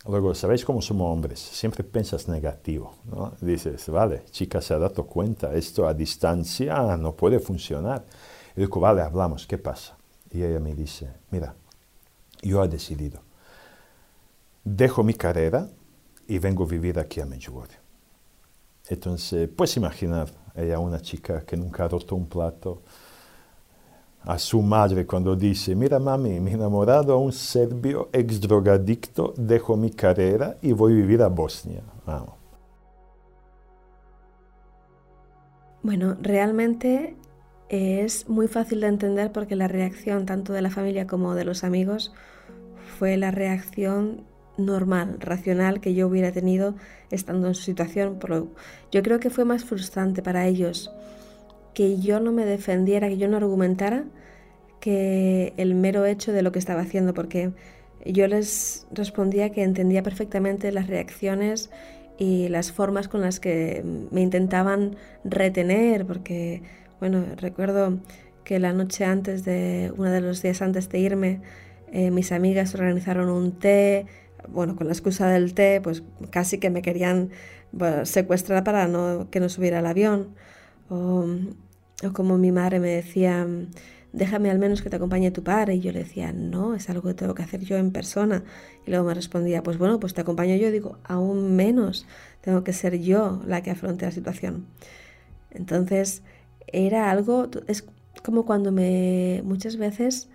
Luego, 0.10 0.34
¿sabéis 0.34 0.66
cómo 0.66 0.82
somos 0.82 1.14
hombres? 1.14 1.40
Siempre 1.40 1.84
piensas 1.84 2.28
negativo, 2.28 2.96
¿no? 3.06 3.34
Dices, 3.42 3.88
vale, 3.90 4.24
chica 4.32 4.60
se 4.60 4.74
ha 4.74 4.80
dado 4.80 5.06
cuenta, 5.06 5.54
esto 5.54 5.88
a 5.88 5.94
distancia 5.94 6.98
no 6.98 7.14
puede 7.14 7.40
funcionar. 7.40 8.04
Y 8.56 8.62
digo, 8.62 8.80
vale, 8.80 9.04
hablamos, 9.04 9.46
¿qué 9.46 9.60
pasa? 9.60 9.96
Y 10.32 10.42
ella 10.42 10.60
me 10.60 10.74
dice, 10.74 11.12
mira, 11.30 11.54
yo 12.42 12.64
he 12.64 12.68
decidido, 12.68 13.22
dejo 14.64 15.04
mi 15.04 15.14
carrera 15.14 15.70
y 16.28 16.40
vengo 16.40 16.64
a 16.64 16.68
vivir 16.68 16.98
aquí 16.98 17.22
a 17.22 17.28
Medjugorje. 17.28 17.78
Entonces, 18.88 19.48
puedes 19.48 19.78
imaginar, 19.78 20.28
ella 20.56 20.80
una 20.80 21.00
chica 21.00 21.42
que 21.42 21.56
nunca 21.56 21.86
ha 21.86 21.88
roto 21.88 22.16
un 22.16 22.28
plato, 22.28 22.82
a 24.24 24.38
su 24.38 24.62
madre 24.62 25.06
cuando 25.06 25.36
dice, 25.36 25.76
mira 25.76 26.00
mami, 26.00 26.32
he 26.32 26.38
enamorado 26.38 27.14
a 27.14 27.18
un 27.18 27.32
serbio 27.32 28.10
ex 28.12 28.42
drogadicto, 28.42 29.34
dejo 29.38 29.78
mi 29.78 29.92
carrera 29.92 30.58
y 30.62 30.72
voy 30.74 30.94
a 30.94 30.96
vivir 30.96 31.22
a 31.22 31.28
Bosnia. 31.28 31.82
Bueno, 35.82 36.18
realmente 36.22 37.16
es 37.70 38.28
muy 38.28 38.48
fácil 38.48 38.82
de 38.82 38.88
entender 38.88 39.32
porque 39.32 39.56
la 39.56 39.68
reacción 39.68 40.26
tanto 40.26 40.52
de 40.54 40.62
la 40.62 40.70
familia 40.70 41.08
como 41.08 41.36
de 41.36 41.46
los 41.46 41.64
amigos 41.64 42.14
fue 42.98 43.16
la 43.16 43.32
reacción 43.32 44.26
normal, 44.58 45.18
racional 45.20 45.80
que 45.80 45.94
yo 45.94 46.08
hubiera 46.08 46.34
tenido 46.34 46.76
estando 47.12 47.48
en 47.48 47.56
su 47.56 47.64
situación. 47.64 48.20
Yo 48.92 49.02
creo 49.02 49.20
que 49.20 49.30
fue 49.30 49.46
más 49.46 49.64
frustrante 49.64 50.22
para 50.22 50.48
ellos 50.48 50.92
que 51.74 52.00
yo 52.00 52.20
no 52.20 52.32
me 52.32 52.46
defendiera, 52.46 53.08
que 53.10 53.18
yo 53.18 53.28
no 53.28 53.38
argumentara, 53.38 54.06
que 54.80 55.54
el 55.58 55.76
mero 55.76 56.06
hecho 56.06 56.32
de 56.32 56.42
lo 56.42 56.52
que 56.52 56.60
estaba 56.60 56.82
haciendo, 56.82 57.14
porque 57.14 57.52
yo 58.06 58.28
les 58.28 58.88
respondía 58.92 59.52
que 59.52 59.64
entendía 59.64 60.04
perfectamente 60.04 60.72
las 60.72 60.88
reacciones 60.88 61.70
y 62.18 62.50
las 62.50 62.72
formas 62.72 63.08
con 63.08 63.22
las 63.22 63.40
que 63.40 63.84
me 64.12 64.22
intentaban 64.22 64.96
retener, 65.24 66.06
porque, 66.06 66.64
bueno, 67.00 67.24
recuerdo 67.38 68.00
que 68.44 68.60
la 68.60 68.74
noche 68.74 69.06
antes 69.06 69.46
de, 69.46 69.94
uno 69.96 70.10
de 70.12 70.22
los 70.22 70.42
días 70.42 70.62
antes 70.62 70.90
de 70.90 71.00
irme, 71.00 71.42
eh, 71.92 72.12
mis 72.12 72.32
amigas 72.32 72.74
organizaron 72.76 73.30
un 73.30 73.52
té, 73.54 74.06
bueno, 74.48 74.76
con 74.76 74.88
la 74.88 74.94
excusa 74.94 75.30
del 75.30 75.54
té, 75.54 75.82
pues 75.82 76.04
casi 76.30 76.58
que 76.58 76.70
me 76.70 76.82
querían 76.82 77.30
secuestrar 78.04 78.64
para 78.64 78.88
no, 78.88 79.30
que 79.30 79.40
no 79.40 79.50
subiera 79.50 79.80
al 79.80 79.86
avión. 79.86 80.36
O, 80.90 81.26
como 82.14 82.38
mi 82.38 82.52
madre 82.52 82.80
me 82.80 82.90
decía, 82.90 83.48
déjame 84.14 84.50
al 84.50 84.60
menos 84.60 84.82
que 84.82 84.90
te 84.90 84.96
acompañe 84.96 85.32
tu 85.32 85.44
padre. 85.44 85.76
Y 85.76 85.82
yo 85.82 85.92
le 85.92 86.00
decía, 86.00 86.32
no, 86.34 86.76
es 86.76 86.90
algo 86.90 87.10
que 87.10 87.14
tengo 87.14 87.36
que 87.36 87.44
hacer 87.44 87.62
yo 87.62 87.78
en 87.78 87.92
persona. 87.92 88.44
Y 88.86 88.92
luego 88.92 89.06
me 89.06 89.14
respondía, 89.14 89.64
pues 89.64 89.78
bueno, 89.78 90.00
pues 90.00 90.14
te 90.14 90.22
acompaño 90.22 90.56
yo. 90.56 90.72
Digo, 90.72 90.98
aún 91.04 91.56
menos, 91.56 92.06
tengo 92.42 92.64
que 92.64 92.74
ser 92.74 93.00
yo 93.00 93.42
la 93.46 93.62
que 93.62 93.72
afronte 93.72 94.06
la 94.06 94.12
situación. 94.12 94.66
Entonces, 95.52 96.24
era 96.68 97.10
algo, 97.12 97.50
es 97.68 97.86
como 98.24 98.46
cuando 98.46 98.72
me, 98.72 99.42
muchas 99.46 99.78
veces 99.78 100.30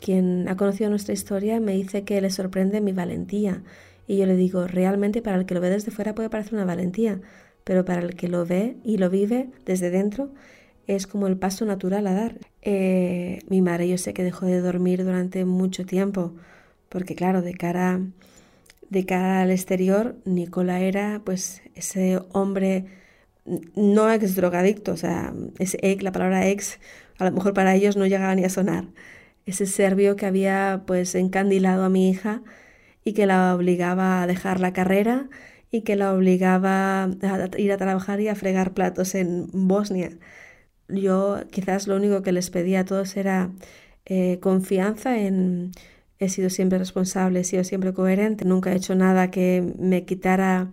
quien 0.00 0.48
ha 0.48 0.56
conocido 0.56 0.90
nuestra 0.90 1.14
historia 1.14 1.60
me 1.60 1.72
dice 1.72 2.04
que 2.04 2.20
le 2.20 2.30
sorprende 2.30 2.80
mi 2.80 2.92
valentía. 2.92 3.62
Y 4.06 4.18
yo 4.18 4.26
le 4.26 4.36
digo, 4.36 4.66
realmente 4.66 5.22
para 5.22 5.36
el 5.36 5.46
que 5.46 5.54
lo 5.54 5.60
ve 5.60 5.70
desde 5.70 5.92
fuera 5.92 6.14
puede 6.14 6.28
parecer 6.28 6.54
una 6.54 6.64
valentía, 6.64 7.20
pero 7.64 7.84
para 7.84 8.02
el 8.02 8.14
que 8.14 8.28
lo 8.28 8.44
ve 8.44 8.76
y 8.84 8.98
lo 8.98 9.10
vive 9.10 9.48
desde 9.64 9.90
dentro 9.90 10.30
es 10.86 11.06
como 11.06 11.26
el 11.26 11.36
paso 11.36 11.64
natural 11.64 12.06
a 12.06 12.14
dar. 12.14 12.38
Eh, 12.62 13.40
mi 13.48 13.62
madre 13.62 13.88
yo 13.88 13.98
sé 13.98 14.14
que 14.14 14.24
dejó 14.24 14.46
de 14.46 14.60
dormir 14.60 15.04
durante 15.04 15.44
mucho 15.44 15.86
tiempo, 15.86 16.34
porque 16.88 17.14
claro, 17.14 17.42
de 17.42 17.54
cara, 17.54 18.00
de 18.90 19.06
cara 19.06 19.42
al 19.42 19.50
exterior, 19.50 20.16
Nicola 20.24 20.80
era 20.80 21.22
pues 21.24 21.62
ese 21.74 22.20
hombre 22.32 22.86
no 23.76 24.10
ex 24.12 24.34
drogadicto, 24.36 24.92
o 24.92 24.96
sea, 24.96 25.32
ese 25.58 25.78
ex, 25.82 26.02
la 26.02 26.12
palabra 26.12 26.48
ex 26.48 26.78
a 27.18 27.24
lo 27.24 27.32
mejor 27.32 27.54
para 27.54 27.74
ellos 27.74 27.96
no 27.96 28.06
llegaba 28.06 28.34
ni 28.34 28.44
a 28.44 28.48
sonar 28.48 28.86
ese 29.46 29.66
serbio 29.66 30.16
que 30.16 30.26
había 30.26 30.82
pues 30.86 31.14
encandilado 31.14 31.84
a 31.84 31.88
mi 31.88 32.10
hija 32.10 32.42
y 33.04 33.12
que 33.12 33.26
la 33.26 33.54
obligaba 33.54 34.22
a 34.22 34.26
dejar 34.26 34.60
la 34.60 34.72
carrera 34.72 35.28
y 35.72 35.82
que 35.82 35.96
la 35.96 36.14
obligaba 36.14 37.04
a 37.04 37.50
ir 37.58 37.72
a 37.72 37.78
trabajar 37.78 38.20
y 38.20 38.28
a 38.28 38.36
fregar 38.36 38.74
platos 38.74 39.14
en 39.16 39.48
Bosnia. 39.52 40.10
Yo 40.88 41.40
quizás 41.50 41.88
lo 41.88 41.96
único 41.96 42.22
que 42.22 42.32
les 42.32 42.50
pedía 42.50 42.80
a 42.80 42.84
todos 42.84 43.16
era 43.16 43.50
eh, 44.06 44.38
confianza 44.40 45.18
en 45.18 45.72
he 46.18 46.28
sido 46.28 46.50
siempre 46.50 46.78
responsable, 46.78 47.40
he 47.40 47.44
sido 47.44 47.64
siempre 47.64 47.92
coherente, 47.92 48.44
nunca 48.44 48.72
he 48.72 48.76
hecho 48.76 48.94
nada 48.94 49.30
que 49.30 49.74
me 49.78 50.04
quitara 50.04 50.70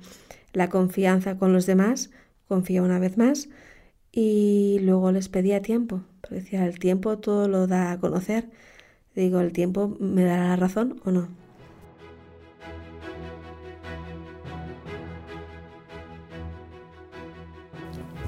la 0.54 0.70
confianza 0.70 1.38
con 1.38 1.54
los 1.54 1.66
demás, 1.66 2.12
confío 2.48 2.84
una 2.84 3.00
vez 3.00 3.18
más 3.18 3.50
Y 4.12 4.80
luego 4.82 5.12
les 5.12 5.30
pedía 5.30 5.62
tiempo, 5.62 6.04
porque 6.22 6.38
decía, 6.38 6.66
el 6.66 6.80
tiempo 6.80 7.20
todo 7.20 7.48
lo 7.48 7.68
da 7.68 7.92
a 7.92 8.00
conocer. 8.00 8.50
Digo, 9.16 9.40
¿el 9.42 9.54
tiempo 9.54 9.98
me 10.00 10.24
dará 10.26 10.50
la 10.50 10.56
razón 10.58 11.02
o 11.06 11.12
no? 11.12 11.30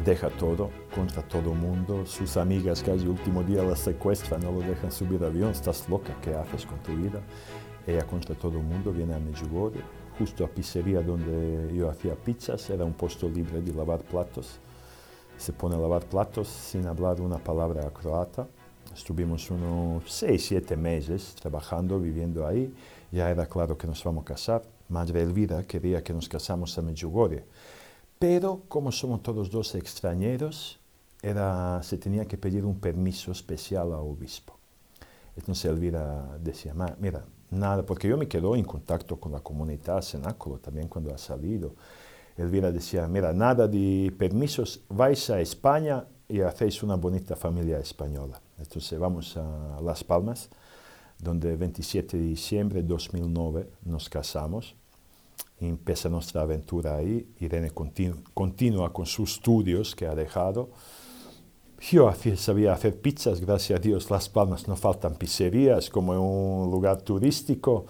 Deja 0.06 0.30
todo 0.30 0.70
contra 0.94 1.22
todo 1.22 1.54
mundo. 1.54 2.06
Sus 2.06 2.38
amigas 2.38 2.82
casi 2.82 3.04
el 3.04 3.10
último 3.10 3.44
día 3.44 3.64
la 3.64 3.76
secuestran, 3.76 4.42
no 4.42 4.52
lo 4.52 4.62
dejan 4.62 4.92
subir 4.92 5.24
avión. 5.24 5.52
Estás 5.52 5.88
loca, 5.90 6.16
¿qué 6.22 6.34
haces 6.34 6.66
con 6.66 6.80
tu 6.80 6.96
vida? 6.96 7.22
Ella 7.86 8.06
contra 8.06 8.36
todo 8.36 8.58
el 8.58 8.64
mundo 8.64 8.92
viene 8.92 9.14
a 9.14 9.20
Medjugorje, 9.20 9.80
justo 10.18 10.46
a 10.46 10.48
pizzería 10.48 11.02
donde 11.02 11.74
yo 11.74 11.90
hacía 11.90 12.16
pizzas, 12.16 12.70
era 12.70 12.86
un 12.86 12.94
puesto 12.94 13.28
libre 13.28 13.62
de 13.62 13.74
lavar 13.74 14.02
platos. 14.02 14.60
Se 15.38 15.54
pone 15.54 15.76
a 15.76 15.80
lavar 15.80 16.06
platos 16.06 16.48
sin 16.48 16.86
hablar 16.86 17.20
una 17.22 17.38
palabra 17.38 17.90
croata. 17.90 18.48
Estuvimos 18.94 19.50
unos 19.50 20.04
seis, 20.06 20.46
siete 20.46 20.76
meses 20.76 21.34
trabajando, 21.36 22.00
viviendo 22.00 22.46
ahí. 22.46 22.72
Ya 23.12 23.32
era 23.32 23.48
claro 23.48 23.78
que 23.78 23.88
nos 23.88 24.04
vamos 24.04 24.24
a 24.24 24.26
casar. 24.26 24.62
Madre 24.90 25.22
Elvira 25.22 25.64
quería 25.64 26.04
que 26.04 26.14
nos 26.14 26.30
casamos 26.30 26.78
a 26.78 26.82
Medjugorje 26.82 27.46
pero 28.22 28.62
como 28.68 28.92
somos 28.92 29.24
todos 29.24 29.50
dos 29.50 29.74
extranjeros, 29.74 30.80
era, 31.24 31.82
se 31.82 31.98
tenía 31.98 32.28
que 32.28 32.38
pedir 32.38 32.64
un 32.66 32.80
permiso 32.80 33.32
especial 33.32 33.88
al 33.94 34.02
obispo. 34.02 34.60
Entonces 35.36 35.66
Elvira 35.66 36.38
decía, 36.40 36.76
mira, 37.00 37.26
nada, 37.50 37.84
porque 37.84 38.08
yo 38.08 38.18
me 38.18 38.28
quedo 38.28 38.56
en 38.56 38.64
contacto 38.64 39.20
con 39.20 39.32
la 39.32 39.40
comunidad 39.40 40.04
cenáculo 40.04 40.60
también 40.60 40.88
cuando 40.88 41.12
ha 41.12 41.18
salido. 41.18 41.74
Elvira 42.38 42.72
decía, 42.72 43.08
mira, 43.08 43.34
nada 43.34 43.68
de 43.68 44.14
permisos, 44.16 44.82
vais 44.90 45.28
a 45.32 45.42
España 45.42 46.06
y 46.30 46.42
hacéis 46.42 46.84
una 46.84 46.98
bonita 46.98 47.36
familia 47.36 47.80
española. 47.80 48.40
Entonces 48.60 49.00
vamos 49.00 49.36
a 49.36 49.80
Las 49.82 50.04
Palmas, 50.04 50.48
donde 51.18 51.54
el 51.54 51.58
27 51.58 52.18
de 52.18 52.24
diciembre 52.24 52.84
de 52.84 52.88
2009 52.88 53.68
nos 53.86 54.08
casamos 54.10 54.76
empieza 55.68 56.10
nuestra 56.10 56.42
aventura 56.42 56.96
ahí. 56.96 57.28
Irene 57.40 57.72
continúa 58.34 58.92
con 58.92 59.06
sus 59.06 59.34
estudios 59.34 59.96
que 59.96 60.08
ha 60.08 60.16
dejado. 60.16 60.70
Yo 61.90 62.12
sabía 62.36 62.74
hacer 62.74 63.02
pizzas, 63.02 63.42
gracias 63.42 63.80
a 63.80 63.82
Dios 63.82 64.12
Las 64.12 64.30
Palmas 64.30 64.68
no 64.68 64.76
faltan 64.76 65.16
pizzerías, 65.16 65.90
como 65.90 66.14
un 66.14 66.70
lugar 66.70 67.02
turístico, 67.02 67.86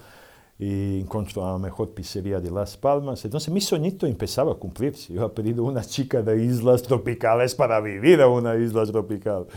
y 0.57 1.01
encontró 1.01 1.43
la 1.45 1.57
mejor 1.57 1.89
pizzería 1.89 2.39
de 2.39 2.51
Las 2.51 2.77
Palmas. 2.77 3.25
Entonces 3.25 3.53
mi 3.53 3.59
soñito 3.59 4.05
empezaba 4.05 4.53
a 4.53 4.55
cumplirse. 4.55 5.13
Yo 5.13 5.25
he 5.25 5.29
pedido 5.29 5.63
una 5.63 5.83
chica 5.83 6.21
de 6.21 6.41
islas 6.41 6.83
tropicales 6.83 7.53
para 7.53 7.81
vivir 7.81 8.21
a 8.21 8.27
una 8.27 8.55
isla 8.55 8.85
tropical. 8.85 9.47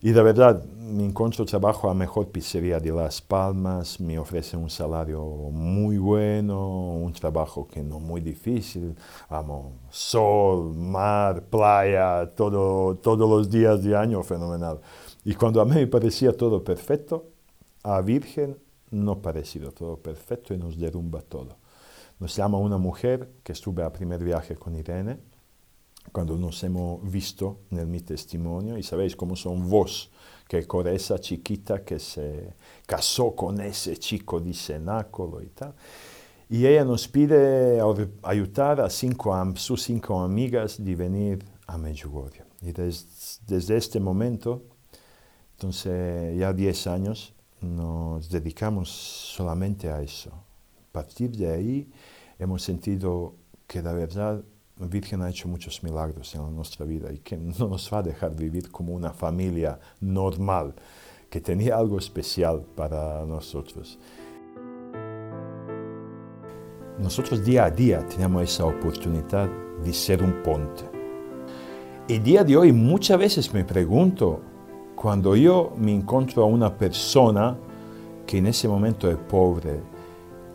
Y 0.00 0.12
de 0.12 0.22
verdad, 0.22 0.62
me 0.64 1.04
encuentro 1.04 1.44
trabajo 1.44 1.88
a 1.88 1.94
mejor 1.94 2.28
pizzería 2.28 2.78
de 2.78 2.92
Las 2.92 3.20
Palmas, 3.20 3.98
me 3.98 4.18
ofrece 4.18 4.56
un 4.56 4.68
salario 4.68 5.22
muy 5.24 5.96
bueno, 5.98 6.96
un 6.96 7.12
trabajo 7.12 7.66
que 7.66 7.82
no 7.82 7.98
muy 7.98 8.20
difícil, 8.20 8.94
amo 9.28 9.72
sol, 9.90 10.74
mar, 10.74 11.42
playa, 11.44 12.30
todo, 12.34 12.96
todos 12.96 13.28
los 13.28 13.50
días 13.50 13.82
de 13.82 13.96
año, 13.96 14.22
fenomenal. 14.22 14.80
Y 15.24 15.34
cuando 15.34 15.60
a 15.60 15.64
mí 15.64 15.74
me 15.74 15.86
parecía 15.86 16.36
todo 16.36 16.62
perfecto, 16.62 17.24
a 17.82 18.00
Virgen 18.00 18.58
no 18.90 19.20
parecido 19.20 19.72
todo 19.72 19.96
perfecto 19.96 20.54
y 20.54 20.58
nos 20.58 20.78
derrumba 20.78 21.22
todo. 21.22 21.56
Nos 22.20 22.36
llama 22.36 22.58
una 22.58 22.78
mujer 22.78 23.28
que 23.42 23.52
estuve 23.52 23.82
a 23.82 23.92
primer 23.92 24.22
viaje 24.22 24.56
con 24.56 24.76
Irene, 24.76 25.18
cuando 26.12 26.36
nos 26.36 26.62
hemos 26.64 27.02
visto 27.10 27.60
en 27.70 27.90
mi 27.90 28.00
testimonio 28.00 28.78
y 28.78 28.82
sabéis 28.82 29.16
cómo 29.16 29.36
son 29.36 29.68
vos, 29.68 30.10
que 30.48 30.66
con 30.66 30.86
esa 30.86 31.18
chiquita 31.18 31.84
que 31.84 31.98
se 31.98 32.54
casó 32.86 33.34
con 33.34 33.60
ese 33.60 33.96
chico 33.96 34.40
de 34.40 34.54
cenáculo 34.54 35.42
y 35.42 35.48
tal. 35.48 35.74
Y 36.48 36.64
ella 36.64 36.84
nos 36.84 37.08
pide 37.08 37.80
ayudar 38.22 38.80
a 38.80 38.88
cinco, 38.88 39.34
sus 39.56 39.82
cinco 39.82 40.20
amigas 40.20 40.82
de 40.82 40.94
venir 40.94 41.44
a 41.66 41.76
Medjugorje. 41.76 42.44
Y 42.62 42.72
desde 42.72 43.76
este 43.76 43.98
momento, 43.98 44.62
entonces 45.56 46.38
ya 46.38 46.52
10 46.52 46.86
años, 46.86 47.34
nos 47.60 48.30
dedicamos 48.30 48.88
solamente 48.88 49.90
a 49.90 50.00
eso. 50.00 50.30
A 50.30 50.92
partir 50.92 51.30
de 51.32 51.52
ahí 51.52 51.90
hemos 52.38 52.62
sentido 52.62 53.34
que 53.66 53.82
la 53.82 53.92
verdad 53.92 54.44
Virgen 54.78 55.22
ha 55.22 55.30
hecho 55.30 55.48
muchos 55.48 55.82
milagros 55.82 56.34
en 56.34 56.54
nuestra 56.54 56.84
vida 56.84 57.10
y 57.10 57.18
que 57.18 57.36
no 57.36 57.68
nos 57.68 57.90
va 57.92 57.98
a 57.98 58.02
dejar 58.02 58.36
vivir 58.36 58.70
como 58.70 58.92
una 58.92 59.10
familia 59.12 59.78
normal, 60.00 60.74
que 61.30 61.40
tenía 61.40 61.76
algo 61.76 61.98
especial 61.98 62.62
para 62.74 63.24
nosotros. 63.24 63.98
Nosotros 66.98 67.44
día 67.44 67.64
a 67.64 67.70
día 67.70 68.06
tenemos 68.06 68.42
esa 68.42 68.66
oportunidad 68.66 69.48
de 69.82 69.92
ser 69.92 70.22
un 70.22 70.42
ponte. 70.42 70.84
Y 72.08 72.18
día 72.18 72.44
de 72.44 72.56
hoy 72.56 72.72
muchas 72.72 73.18
veces 73.18 73.52
me 73.54 73.64
pregunto, 73.64 74.40
cuando 74.94 75.36
yo 75.36 75.72
me 75.76 75.94
encuentro 75.94 76.42
a 76.42 76.46
una 76.46 76.76
persona 76.76 77.56
que 78.26 78.38
en 78.38 78.46
ese 78.46 78.68
momento 78.68 79.10
es 79.10 79.16
pobre, 79.16 79.80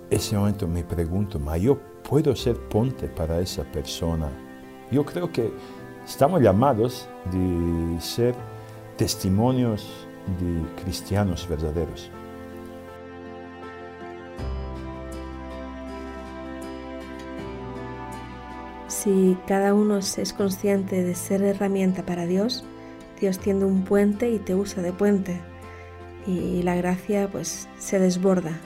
ese 0.10 0.38
momento 0.38 0.68
me 0.68 0.84
pregunto, 0.84 1.40
¿ma 1.40 1.58
yo 1.58 1.91
puedo 2.12 2.36
ser 2.36 2.58
ponte 2.58 3.08
para 3.08 3.40
esa 3.40 3.64
persona. 3.64 4.30
Yo 4.92 5.06
creo 5.06 5.32
que 5.32 5.50
estamos 6.06 6.42
llamados 6.42 7.08
de 7.32 8.02
ser 8.02 8.36
testimonios 8.98 9.88
de 10.38 10.84
cristianos 10.84 11.48
verdaderos. 11.48 12.12
Si 18.90 19.38
cada 19.48 19.74
uno 19.74 20.00
es 20.00 20.34
consciente 20.34 21.04
de 21.04 21.16
ser 21.16 21.42
herramienta 21.42 22.06
para 22.06 22.26
Dios, 22.26 22.66
Dios 23.22 23.40
tiende 23.40 23.64
un 23.64 23.86
puente 23.86 24.30
y 24.30 24.38
te 24.38 24.54
usa 24.54 24.84
de 24.84 24.92
puente. 24.92 25.40
Y 26.28 26.62
la 26.64 26.76
gracia 26.76 27.30
pues 27.32 27.70
se 27.80 28.00
desborda 28.00 28.60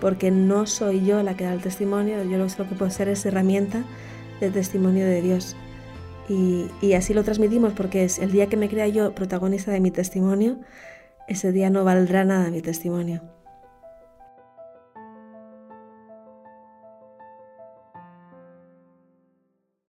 porque 0.00 0.30
no 0.30 0.66
soy 0.66 1.04
yo 1.04 1.22
la 1.22 1.36
que 1.36 1.44
da 1.44 1.52
el 1.52 1.60
testimonio, 1.60 2.22
yo 2.24 2.38
lo 2.38 2.46
que 2.46 2.74
puedo 2.74 2.90
ser 2.90 3.08
es 3.08 3.24
herramienta 3.26 3.84
de 4.40 4.50
testimonio 4.50 5.06
de 5.06 5.22
Dios. 5.22 5.56
Y, 6.28 6.66
y, 6.82 6.92
así 6.92 7.14
lo 7.14 7.24
transmitimos 7.24 7.72
porque 7.72 8.04
es 8.04 8.18
el 8.18 8.30
día 8.30 8.48
que 8.48 8.58
me 8.58 8.68
crea 8.68 8.86
yo 8.86 9.14
protagonista 9.14 9.70
de 9.70 9.80
mi 9.80 9.90
testimonio, 9.90 10.58
ese 11.26 11.52
día 11.52 11.70
no 11.70 11.84
valdrá 11.84 12.24
nada 12.24 12.50
mi 12.50 12.60
testimonio. 12.60 13.22